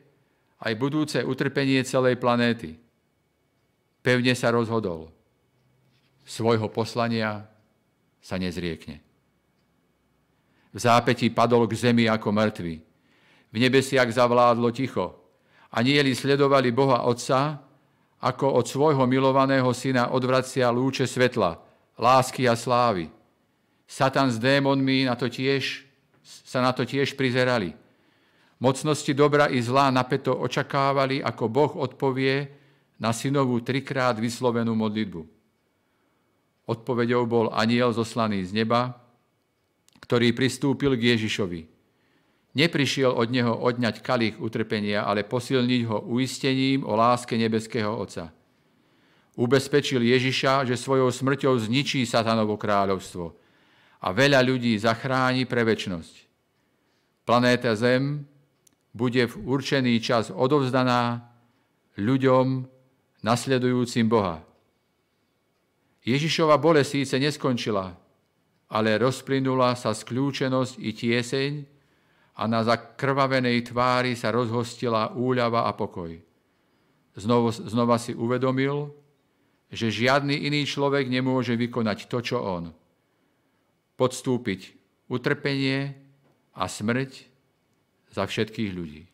aj 0.59 0.73
budúce 0.75 1.19
utrpenie 1.23 1.79
celej 1.87 2.19
planéty. 2.19 2.75
Pevne 4.03 4.35
sa 4.35 4.51
rozhodol. 4.51 5.14
Svojho 6.25 6.73
poslania 6.73 7.45
sa 8.25 8.41
nezriekne. 8.41 9.05
V 10.75 10.79
zápäti 10.81 11.31
padol 11.31 11.69
k 11.71 11.77
zemi 11.79 12.09
ako 12.11 12.33
mŕtvy. 12.35 12.75
V 13.55 13.57
nebesiach 13.61 14.11
zavládlo 14.11 14.75
ticho. 14.75 15.15
Anieli 15.71 16.17
sledovali 16.17 16.75
Boha 16.75 17.07
Otca, 17.07 17.63
ako 18.25 18.59
od 18.59 18.65
svojho 18.65 19.05
milovaného 19.05 19.69
syna 19.77 20.09
odvracia 20.11 20.73
lúče 20.73 21.05
svetla, 21.05 21.61
lásky 22.01 22.49
a 22.49 22.57
slávy. 22.57 23.13
Satan 23.85 24.33
s 24.33 24.41
démonmi 24.41 25.05
na 25.05 25.13
to 25.13 25.29
tiež, 25.29 25.85
sa 26.25 26.65
na 26.65 26.73
to 26.73 26.89
tiež 26.89 27.13
prizerali. 27.15 27.77
Mocnosti 28.57 29.13
dobra 29.13 29.53
i 29.53 29.61
zlá 29.61 29.93
napeto 29.93 30.33
očakávali, 30.33 31.21
ako 31.21 31.45
Boh 31.53 31.73
odpovie 31.77 32.49
na 32.97 33.13
synovú 33.13 33.61
trikrát 33.61 34.17
vyslovenú 34.17 34.73
modlitbu. 34.73 35.34
Odpovedou 36.65 37.29
bol 37.29 37.47
aniel 37.53 37.93
zoslaný 37.93 38.45
z 38.49 38.65
neba, 38.65 38.97
ktorý 40.01 40.33
pristúpil 40.33 40.97
k 40.97 41.17
Ježišovi. 41.17 41.61
Neprišiel 42.55 43.11
od 43.11 43.29
neho 43.35 43.53
odňať 43.53 44.01
kalich 44.01 44.39
utrpenia, 44.39 45.03
ale 45.03 45.27
posilniť 45.27 45.83
ho 45.91 45.99
uistením 46.07 46.87
o 46.87 46.95
láske 46.95 47.35
nebeského 47.35 47.91
Otca. 47.91 48.31
Ubezpečil 49.35 49.99
Ježiša, 50.07 50.63
že 50.63 50.79
svojou 50.79 51.11
smrťou 51.11 51.59
zničí 51.67 52.07
satanovo 52.07 52.55
kráľovstvo 52.55 53.35
a 53.99 54.09
veľa 54.15 54.39
ľudí 54.47 54.79
zachráni 54.79 55.49
pre 55.51 55.67
väčnosť. 55.67 56.15
Planéta 57.27 57.75
Zem 57.75 58.23
bude 58.95 59.27
v 59.27 59.35
určený 59.43 59.99
čas 59.99 60.31
odovzdaná 60.31 61.27
ľuďom 61.99 62.71
nasledujúcim 63.27 64.07
Boha. 64.07 64.47
Ježišova 66.05 66.61
bole 66.61 66.85
síce 66.85 67.17
neskončila, 67.17 67.97
ale 68.69 69.01
rozplynula 69.01 69.73
sa 69.73 69.97
skľúčenosť 69.97 70.77
i 70.85 70.91
tieseň 70.93 71.53
a 72.37 72.43
na 72.45 72.61
zakrvavenej 72.61 73.73
tvári 73.73 74.13
sa 74.13 74.29
rozhostila 74.29 75.17
úľava 75.17 75.65
a 75.65 75.73
pokoj. 75.73 76.13
Znovu, 77.17 77.55
znova 77.55 77.97
si 77.97 78.13
uvedomil, 78.13 78.91
že 79.71 79.89
žiadny 79.89 80.45
iný 80.45 80.67
človek 80.67 81.09
nemôže 81.09 81.57
vykonať 81.57 82.11
to, 82.11 82.19
čo 82.21 82.39
on. 82.43 82.75
Podstúpiť 83.95 84.75
utrpenie 85.09 85.95
a 86.53 86.67
smrť 86.67 87.31
za 88.11 88.27
všetkých 88.27 88.71
ľudí. 88.75 89.14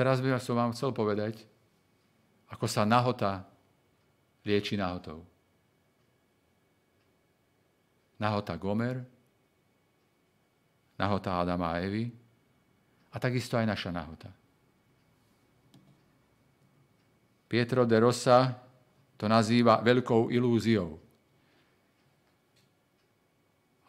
Teraz 0.00 0.24
by 0.24 0.40
som 0.40 0.56
vám 0.56 0.72
chcel 0.72 0.96
povedať, 0.96 1.44
ako 2.48 2.64
sa 2.64 2.88
nahota 2.88 3.44
lieči 4.48 4.80
nahotou. 4.80 5.20
Nahota 8.16 8.56
Gomer, 8.56 9.04
nahota 10.96 11.36
Adama 11.44 11.76
a 11.76 11.84
Evy 11.84 12.08
a 13.12 13.16
takisto 13.20 13.60
aj 13.60 13.68
naša 13.68 13.92
nahota. 13.92 14.32
Pietro 17.44 17.84
de 17.84 18.00
Rosa 18.00 18.56
to 19.20 19.28
nazýva 19.28 19.84
veľkou 19.84 20.32
ilúziou. 20.32 20.96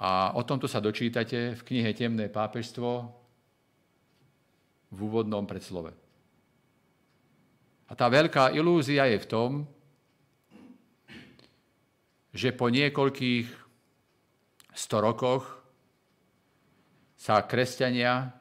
A 0.02 0.36
o 0.36 0.44
tomto 0.44 0.68
sa 0.68 0.84
dočítate 0.84 1.56
v 1.56 1.62
knihe 1.62 1.96
Temné 1.96 2.28
pápežstvo 2.28 2.90
v 4.92 4.98
úvodnom 4.98 5.48
predslove. 5.48 6.01
A 7.92 7.94
tá 7.94 8.08
veľká 8.08 8.56
ilúzia 8.56 9.04
je 9.12 9.20
v 9.20 9.28
tom, 9.28 9.50
že 12.32 12.56
po 12.56 12.72
niekoľkých 12.72 13.52
sto 14.72 15.04
rokoch 15.04 15.44
sa 17.20 17.44
kresťania 17.44 18.32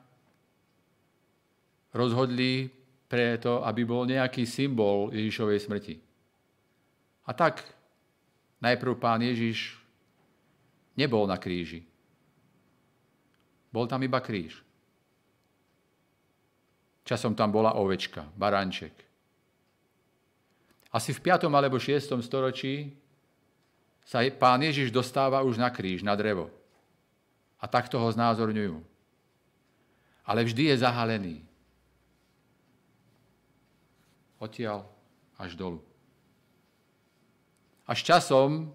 rozhodli 1.91 2.71
preto, 3.11 3.67
aby 3.67 3.83
bol 3.83 4.07
nejaký 4.07 4.47
symbol 4.47 5.11
Ježišovej 5.11 5.59
smrti. 5.67 5.97
A 7.27 7.35
tak 7.35 7.67
najprv 8.63 8.95
pán 9.03 9.19
Ježiš 9.27 9.75
nebol 10.95 11.27
na 11.27 11.35
kríži. 11.43 11.83
Bol 13.75 13.91
tam 13.91 14.07
iba 14.07 14.23
kríž. 14.23 14.63
Časom 17.03 17.35
tam 17.35 17.51
bola 17.51 17.75
ovečka, 17.75 18.31
baranček. 18.39 19.10
Asi 20.91 21.15
v 21.15 21.23
5. 21.23 21.47
alebo 21.47 21.79
6. 21.79 22.19
storočí 22.19 22.99
sa 24.03 24.27
pán 24.35 24.59
Ježiš 24.59 24.91
dostáva 24.91 25.47
už 25.47 25.55
na 25.55 25.71
kríž, 25.71 26.03
na 26.03 26.19
drevo. 26.19 26.51
A 27.63 27.71
takto 27.71 27.95
ho 28.03 28.11
znázorňujú. 28.11 28.83
Ale 30.27 30.43
vždy 30.43 30.75
je 30.75 30.83
zahalený 30.83 31.37
odtiaľ 34.41 34.89
až 35.39 35.55
dolu. 35.55 35.79
Až 37.87 38.03
časom 38.03 38.73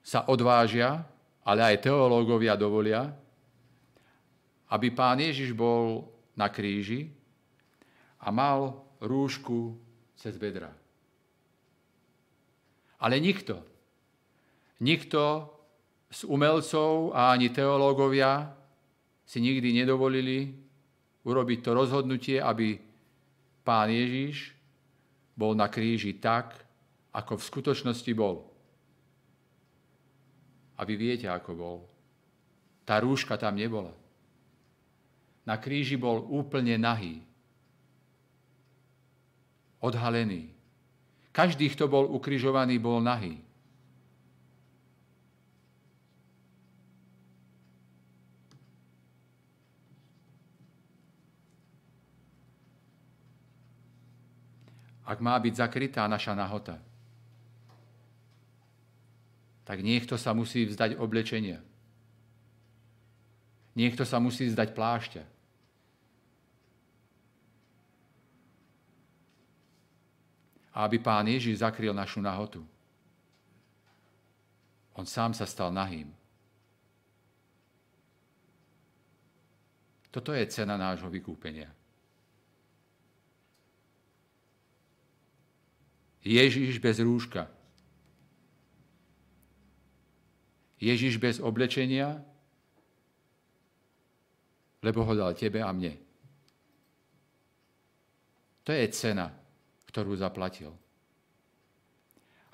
sa 0.00 0.26
odvážia, 0.26 1.04
ale 1.46 1.62
aj 1.62 1.86
teológovia 1.86 2.58
dovolia, 2.58 3.12
aby 4.72 4.90
pán 4.90 5.20
Ježiš 5.20 5.54
bol 5.54 6.08
na 6.34 6.50
kríži 6.50 7.19
a 8.20 8.28
mal 8.28 8.84
rúšku 9.00 9.76
cez 10.16 10.36
bedra. 10.36 10.68
Ale 13.00 13.16
nikto, 13.16 13.64
nikto 14.84 15.48
z 16.12 16.28
umelcov 16.28 17.16
a 17.16 17.32
ani 17.32 17.48
teológovia 17.48 18.52
si 19.24 19.40
nikdy 19.40 19.72
nedovolili 19.72 20.52
urobiť 21.24 21.58
to 21.64 21.70
rozhodnutie, 21.72 22.36
aby 22.42 22.76
pán 23.64 23.88
Ježiš 23.88 24.52
bol 25.38 25.56
na 25.56 25.70
kríži 25.72 26.18
tak, 26.20 26.52
ako 27.14 27.38
v 27.38 27.46
skutočnosti 27.48 28.12
bol. 28.12 28.44
A 30.76 30.84
vy 30.84 30.94
viete, 30.96 31.28
ako 31.28 31.50
bol. 31.56 31.78
Tá 32.84 33.00
rúška 33.00 33.36
tam 33.38 33.56
nebola. 33.56 33.92
Na 35.46 35.56
kríži 35.56 35.96
bol 35.96 36.24
úplne 36.26 36.76
nahý 36.80 37.22
odhalený. 39.80 40.52
Každý, 41.32 41.72
kto 41.72 41.88
bol 41.88 42.04
ukrižovaný, 42.10 42.76
bol 42.76 43.00
nahý. 43.00 43.40
Ak 55.10 55.18
má 55.18 55.34
byť 55.42 55.54
zakrytá 55.58 56.06
naša 56.06 56.38
nahota, 56.38 56.78
tak 59.66 59.82
niekto 59.82 60.14
sa 60.14 60.30
musí 60.30 60.62
vzdať 60.66 61.02
oblečenia. 61.02 61.58
Niekto 63.74 64.06
sa 64.06 64.22
musí 64.22 64.46
vzdať 64.46 64.70
plášťa. 64.70 65.39
A 70.80 70.88
aby 70.88 70.96
pán 70.96 71.28
Ježiš 71.28 71.60
zakryl 71.60 71.92
našu 71.92 72.24
nahotu. 72.24 72.64
On 74.96 75.04
sám 75.04 75.36
sa 75.36 75.44
stal 75.44 75.68
nahým. 75.68 76.08
Toto 80.08 80.32
je 80.32 80.40
cena 80.48 80.80
nášho 80.80 81.12
vykúpenia. 81.12 81.68
Ježiš 86.24 86.80
bez 86.80 86.96
rúška. 87.04 87.44
Ježiš 90.80 91.20
bez 91.20 91.44
oblečenia, 91.44 92.24
lebo 94.80 95.04
ho 95.04 95.12
dal 95.12 95.36
tebe 95.36 95.60
a 95.60 95.68
mne. 95.76 95.92
To 98.64 98.72
je 98.72 98.88
cena, 98.88 99.28
ktorú 99.90 100.14
zaplatil. 100.14 100.70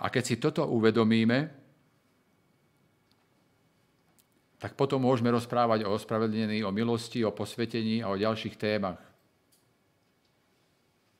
A 0.00 0.08
keď 0.08 0.24
si 0.24 0.36
toto 0.40 0.64
uvedomíme, 0.64 1.52
tak 4.56 4.72
potom 4.72 5.04
môžeme 5.04 5.28
rozprávať 5.28 5.84
o 5.84 5.92
ospravedlnení, 5.92 6.64
o 6.64 6.72
milosti, 6.72 7.20
o 7.22 7.32
posvetení 7.32 8.00
a 8.00 8.08
o 8.08 8.16
ďalších 8.16 8.56
témach 8.56 9.00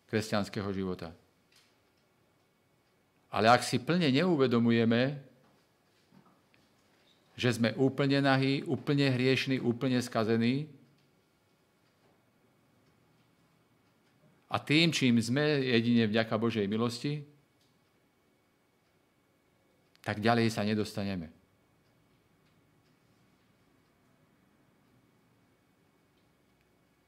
kresťanského 0.08 0.72
života. 0.72 1.12
Ale 3.28 3.52
ak 3.52 3.60
si 3.60 3.76
plne 3.76 4.08
neuvedomujeme, 4.08 5.20
že 7.36 7.52
sme 7.52 7.76
úplne 7.76 8.24
nahí, 8.24 8.64
úplne 8.64 9.12
hriešní, 9.12 9.60
úplne 9.60 10.00
skazení, 10.00 10.72
a 14.56 14.58
tým, 14.58 14.88
čím 14.88 15.20
sme 15.20 15.60
jedine 15.68 16.08
vďaka 16.08 16.32
Božej 16.40 16.64
milosti, 16.64 17.20
tak 20.00 20.16
ďalej 20.24 20.48
sa 20.48 20.64
nedostaneme. 20.64 21.28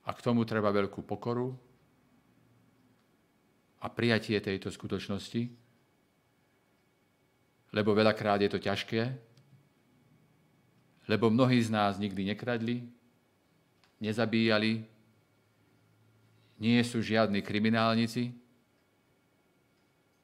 A 0.05 0.13
k 0.13 0.21
tomu 0.21 0.45
treba 0.45 0.69
veľkú 0.69 1.01
pokoru 1.09 1.57
a 3.81 3.89
prijatie 3.89 4.37
tejto 4.45 4.69
skutočnosti, 4.69 5.49
lebo 7.73 7.97
veľakrát 7.97 8.45
je 8.45 8.51
to 8.53 8.61
ťažké, 8.61 9.09
lebo 11.09 11.33
mnohí 11.33 11.65
z 11.65 11.73
nás 11.73 11.97
nikdy 11.97 12.29
nekradli, 12.29 12.85
nezabíjali, 14.05 14.98
nie 16.59 16.83
sú 16.83 16.99
žiadni 16.99 17.41
kriminálnici, 17.41 18.35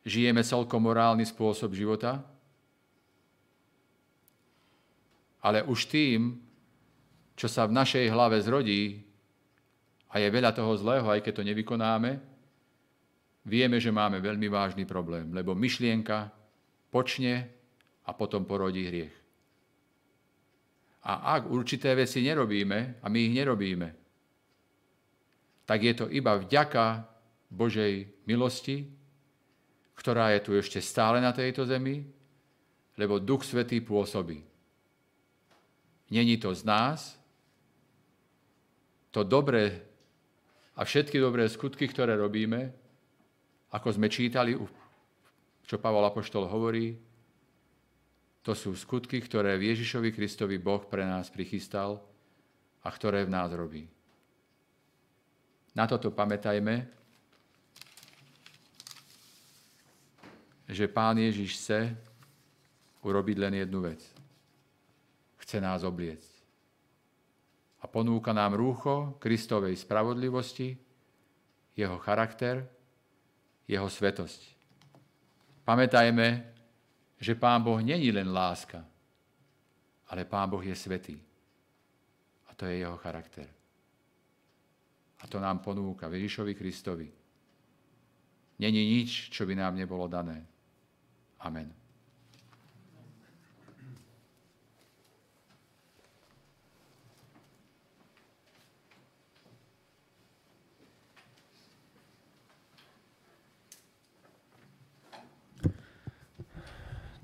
žijeme 0.04 0.44
celkom 0.44 0.84
morálny 0.84 1.24
spôsob 1.24 1.72
života, 1.72 2.20
ale 5.40 5.64
už 5.64 5.88
tým, 5.88 6.40
čo 7.38 7.48
sa 7.48 7.64
v 7.64 7.76
našej 7.76 8.06
hlave 8.10 8.38
zrodí, 8.42 9.00
a 10.14 10.22
je 10.22 10.30
veľa 10.30 10.54
toho 10.54 10.78
zlého, 10.78 11.10
aj 11.10 11.26
keď 11.26 11.42
to 11.42 11.48
nevykonáme, 11.50 12.22
vieme, 13.42 13.82
že 13.82 13.90
máme 13.90 14.22
veľmi 14.22 14.46
vážny 14.46 14.86
problém, 14.86 15.34
lebo 15.34 15.58
myšlienka, 15.58 16.30
počne 16.94 17.50
a 18.06 18.14
potom 18.14 18.46
porodí 18.46 18.86
hriech. 18.86 19.14
A 21.04 21.36
ak 21.36 21.50
určité 21.50 21.92
veci 21.98 22.22
nerobíme, 22.22 23.02
a 23.02 23.06
my 23.10 23.18
ich 23.18 23.34
nerobíme, 23.34 24.03
tak 25.64 25.80
je 25.82 25.94
to 25.96 26.06
iba 26.12 26.36
vďaka 26.36 27.08
Božej 27.48 28.08
milosti, 28.28 28.88
ktorá 29.94 30.34
je 30.36 30.40
tu 30.44 30.50
ešte 30.58 30.82
stále 30.84 31.22
na 31.22 31.32
tejto 31.32 31.64
zemi, 31.64 32.04
lebo 33.00 33.22
Duch 33.22 33.42
Svetý 33.46 33.80
pôsobí. 33.80 34.42
Není 36.12 36.36
to 36.38 36.52
z 36.54 36.62
nás, 36.62 37.18
to 39.14 39.22
dobré 39.22 39.82
a 40.74 40.82
všetky 40.82 41.22
dobré 41.22 41.46
skutky, 41.46 41.86
ktoré 41.86 42.18
robíme, 42.18 42.74
ako 43.70 43.94
sme 43.94 44.10
čítali 44.10 44.54
čo 45.64 45.80
Pavol 45.80 46.04
Apoštol 46.04 46.44
hovorí, 46.44 46.92
to 48.44 48.52
sú 48.52 48.76
skutky, 48.76 49.24
ktoré 49.24 49.56
Ježišovi 49.56 50.12
Kristovi 50.12 50.60
Boh 50.60 50.84
pre 50.84 51.08
nás 51.08 51.32
prichystal 51.32 52.04
a 52.84 52.88
ktoré 52.92 53.24
v 53.24 53.32
nás 53.32 53.48
robí. 53.56 53.88
Na 55.74 55.90
toto 55.90 56.14
pamätajme, 56.14 56.86
že 60.70 60.86
Pán 60.88 61.18
Ježiš 61.18 61.58
chce 61.60 61.92
urobiť 63.02 63.36
len 63.42 63.54
jednu 63.60 63.84
vec. 63.84 64.00
Chce 65.42 65.60
nás 65.60 65.84
obliecť. 65.84 66.32
A 67.82 67.90
ponúka 67.90 68.32
nám 68.32 68.56
rúcho 68.56 69.20
Kristovej 69.20 69.76
spravodlivosti, 69.76 70.72
jeho 71.76 71.98
charakter, 72.00 72.64
jeho 73.68 73.90
svetosť. 73.90 74.40
Pamätajme, 75.68 76.54
že 77.20 77.34
Pán 77.34 77.60
Boh 77.60 77.82
není 77.82 78.08
len 78.14 78.32
láska, 78.32 78.80
ale 80.08 80.24
Pán 80.24 80.48
Boh 80.48 80.64
je 80.64 80.76
svetý. 80.76 81.18
A 82.48 82.54
to 82.54 82.64
je 82.64 82.80
jeho 82.80 82.96
charakter. 82.96 83.63
A 85.24 85.26
to 85.26 85.40
nám 85.40 85.64
ponúka 85.64 86.12
Ježišovi 86.12 86.52
Kristovi. 86.52 87.08
Není 88.60 89.00
nič, 89.00 89.32
čo 89.32 89.48
by 89.48 89.56
nám 89.56 89.74
nebolo 89.74 90.04
dané. 90.04 90.44
Amen. 91.40 91.72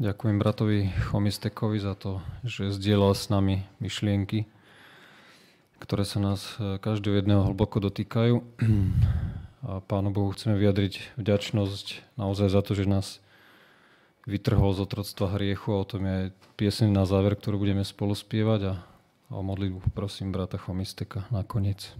Ďakujem 0.00 0.40
bratovi 0.40 0.88
Chomistekovi 1.12 1.76
za 1.76 1.92
to, 1.92 2.24
že 2.40 2.72
zdieľal 2.72 3.12
s 3.12 3.28
nami 3.28 3.68
myšlienky, 3.84 4.48
ktoré 5.80 6.04
sa 6.04 6.20
nás 6.20 6.60
e, 6.60 6.76
každého 6.76 7.18
jedného 7.24 7.48
hlboko 7.48 7.80
dotýkajú. 7.80 8.44
A 9.60 9.84
Pánu 9.84 10.08
Bohu 10.08 10.32
chceme 10.32 10.56
vyjadriť 10.56 11.20
vďačnosť 11.20 12.16
naozaj 12.16 12.48
za 12.48 12.60
to, 12.64 12.72
že 12.72 12.88
nás 12.88 13.20
vytrhol 14.24 14.72
z 14.72 14.88
otroctva 14.88 15.36
hriechu 15.36 15.76
a 15.76 15.84
o 15.84 15.88
tom 15.88 16.08
je 16.08 16.18
piesň 16.56 16.88
na 16.88 17.04
záver, 17.04 17.36
ktorú 17.36 17.60
budeme 17.60 17.84
spolu 17.84 18.16
spievať 18.16 18.60
a 18.72 18.74
o 19.28 19.44
modlitbu 19.44 19.92
prosím 19.92 20.32
brata 20.32 20.56
Chomisteka 20.56 21.28
nakoniec. 21.28 21.92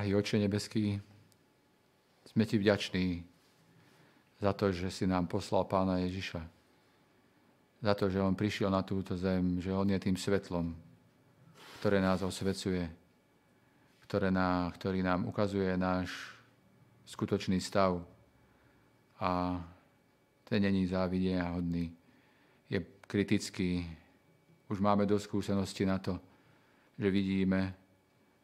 Drahý 0.00 0.16
Oče 0.16 0.40
nebeský, 0.40 0.96
sme 2.24 2.48
Ti 2.48 2.56
vďační 2.56 3.20
za 4.40 4.56
to, 4.56 4.72
že 4.72 4.88
si 4.88 5.04
nám 5.04 5.28
poslal 5.28 5.68
Pána 5.68 6.00
Ježiša. 6.00 6.40
Za 7.84 7.92
to, 7.92 8.08
že 8.08 8.16
On 8.16 8.32
prišiel 8.32 8.72
na 8.72 8.80
túto 8.80 9.12
zem, 9.20 9.60
že 9.60 9.68
On 9.76 9.84
je 9.84 10.00
tým 10.00 10.16
svetlom, 10.16 10.72
ktoré 11.84 12.00
nás 12.00 12.24
osvecuje, 12.24 12.88
ktoré 14.08 14.32
ná, 14.32 14.72
ktorý 14.72 15.04
nám 15.04 15.28
ukazuje 15.28 15.68
náš 15.76 16.32
skutočný 17.04 17.60
stav. 17.60 18.00
A 19.20 19.60
ten 20.48 20.64
není 20.64 20.88
závidenia 20.88 21.52
hodný. 21.52 21.92
Je 22.72 22.80
kritický. 23.04 23.84
Už 24.64 24.80
máme 24.80 25.04
dosť 25.04 25.28
skúsenosti 25.28 25.84
na 25.84 26.00
to, 26.00 26.16
že 26.96 27.12
vidíme, 27.12 27.76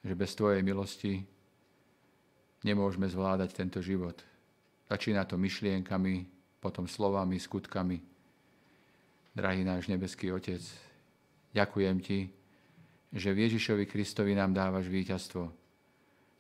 že 0.05 0.13
bez 0.13 0.37
Tvojej 0.37 0.61
milosti 0.61 1.25
nemôžeme 2.67 3.07
zvládať 3.07 3.55
tento 3.55 3.79
život. 3.79 4.19
Začína 4.91 5.23
to 5.23 5.39
myšlienkami, 5.39 6.27
potom 6.59 6.91
slovami, 6.91 7.39
skutkami. 7.39 8.03
Drahý 9.31 9.63
náš 9.63 9.87
nebeský 9.87 10.35
Otec, 10.35 10.59
ďakujem 11.55 11.97
Ti, 12.03 12.19
že 13.15 13.31
v 13.31 13.47
Ježišovi 13.47 13.87
Kristovi 13.87 14.35
nám 14.35 14.51
dávaš 14.51 14.91
víťazstvo, 14.91 15.47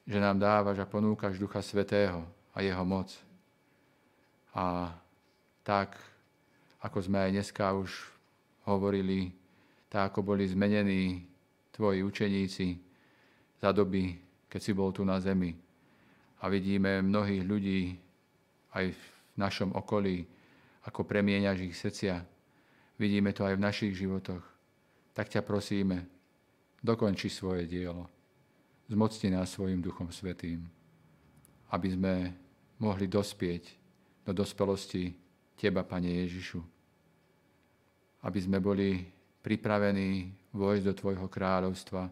že 0.02 0.18
nám 0.18 0.42
dávaš 0.42 0.82
a 0.82 0.90
ponúkaš 0.90 1.38
Ducha 1.38 1.62
Svetého 1.62 2.26
a 2.50 2.58
Jeho 2.58 2.82
moc. 2.82 3.14
A 4.50 4.90
tak, 5.62 5.94
ako 6.82 6.98
sme 7.06 7.22
aj 7.22 7.30
dneska 7.30 7.70
už 7.70 7.90
hovorili, 8.66 9.30
tak 9.86 10.10
ako 10.10 10.34
boli 10.34 10.48
zmenení 10.48 11.22
Tvoji 11.70 12.00
učeníci, 12.02 12.86
za 13.60 13.72
doby, 13.72 14.16
keď 14.48 14.60
si 14.60 14.72
bol 14.72 14.92
tu 14.92 15.04
na 15.04 15.20
zemi. 15.20 15.65
A 16.40 16.52
vidíme 16.52 17.00
mnohých 17.00 17.42
ľudí 17.44 17.80
aj 18.76 18.92
v 18.92 19.02
našom 19.40 19.72
okolí, 19.72 20.28
ako 20.84 21.08
premieňaš 21.08 21.58
ich 21.64 21.76
srdcia. 21.76 22.20
Vidíme 23.00 23.32
to 23.32 23.44
aj 23.44 23.56
v 23.56 23.64
našich 23.64 23.92
životoch. 23.96 24.44
Tak 25.16 25.32
ťa 25.32 25.40
prosíme, 25.40 26.04
dokonči 26.84 27.32
svoje 27.32 27.64
dielo. 27.64 28.06
Zmocni 28.86 29.34
nás 29.34 29.50
svojim 29.50 29.82
Duchom 29.82 30.12
Svetým, 30.14 30.62
aby 31.74 31.88
sme 31.90 32.14
mohli 32.78 33.10
dospieť 33.10 33.74
do 34.22 34.30
dospelosti 34.36 35.10
Teba, 35.58 35.82
Pane 35.82 36.22
Ježišu. 36.22 36.60
Aby 38.22 38.38
sme 38.38 38.62
boli 38.62 39.02
pripravení 39.42 40.30
vojsť 40.54 40.84
do 40.84 40.94
Tvojho 40.94 41.26
kráľovstva, 41.26 42.06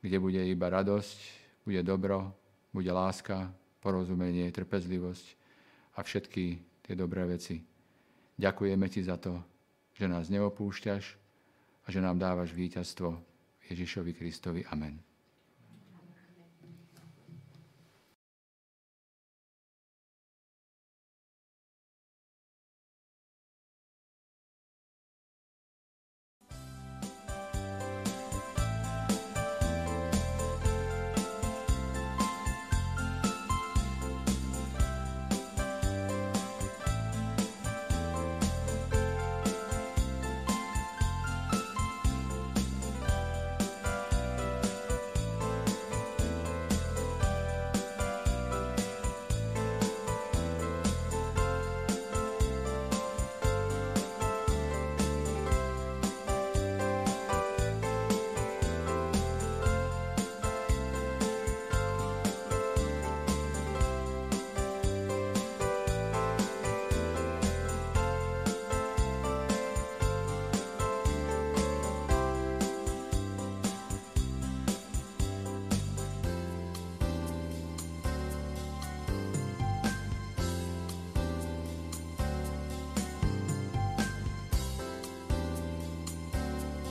kde 0.00 0.16
bude 0.18 0.40
iba 0.40 0.66
radosť, 0.72 1.18
bude 1.62 1.82
dobro, 1.84 2.32
bude 2.72 2.88
láska, 2.88 3.52
porozumenie, 3.84 4.48
trpezlivosť 4.48 5.26
a 5.94 6.02
všetky 6.02 6.44
tie 6.82 6.94
dobré 6.96 7.28
veci. 7.28 7.60
Ďakujeme 8.40 8.86
Ti 8.88 9.00
za 9.04 9.20
to, 9.20 9.38
že 9.92 10.08
nás 10.08 10.32
neopúšťaš 10.32 11.04
a 11.84 11.86
že 11.92 12.00
nám 12.00 12.16
dávaš 12.16 12.56
víťazstvo 12.56 13.20
Ježišovi 13.68 14.12
Kristovi. 14.16 14.64
Amen. 14.72 15.11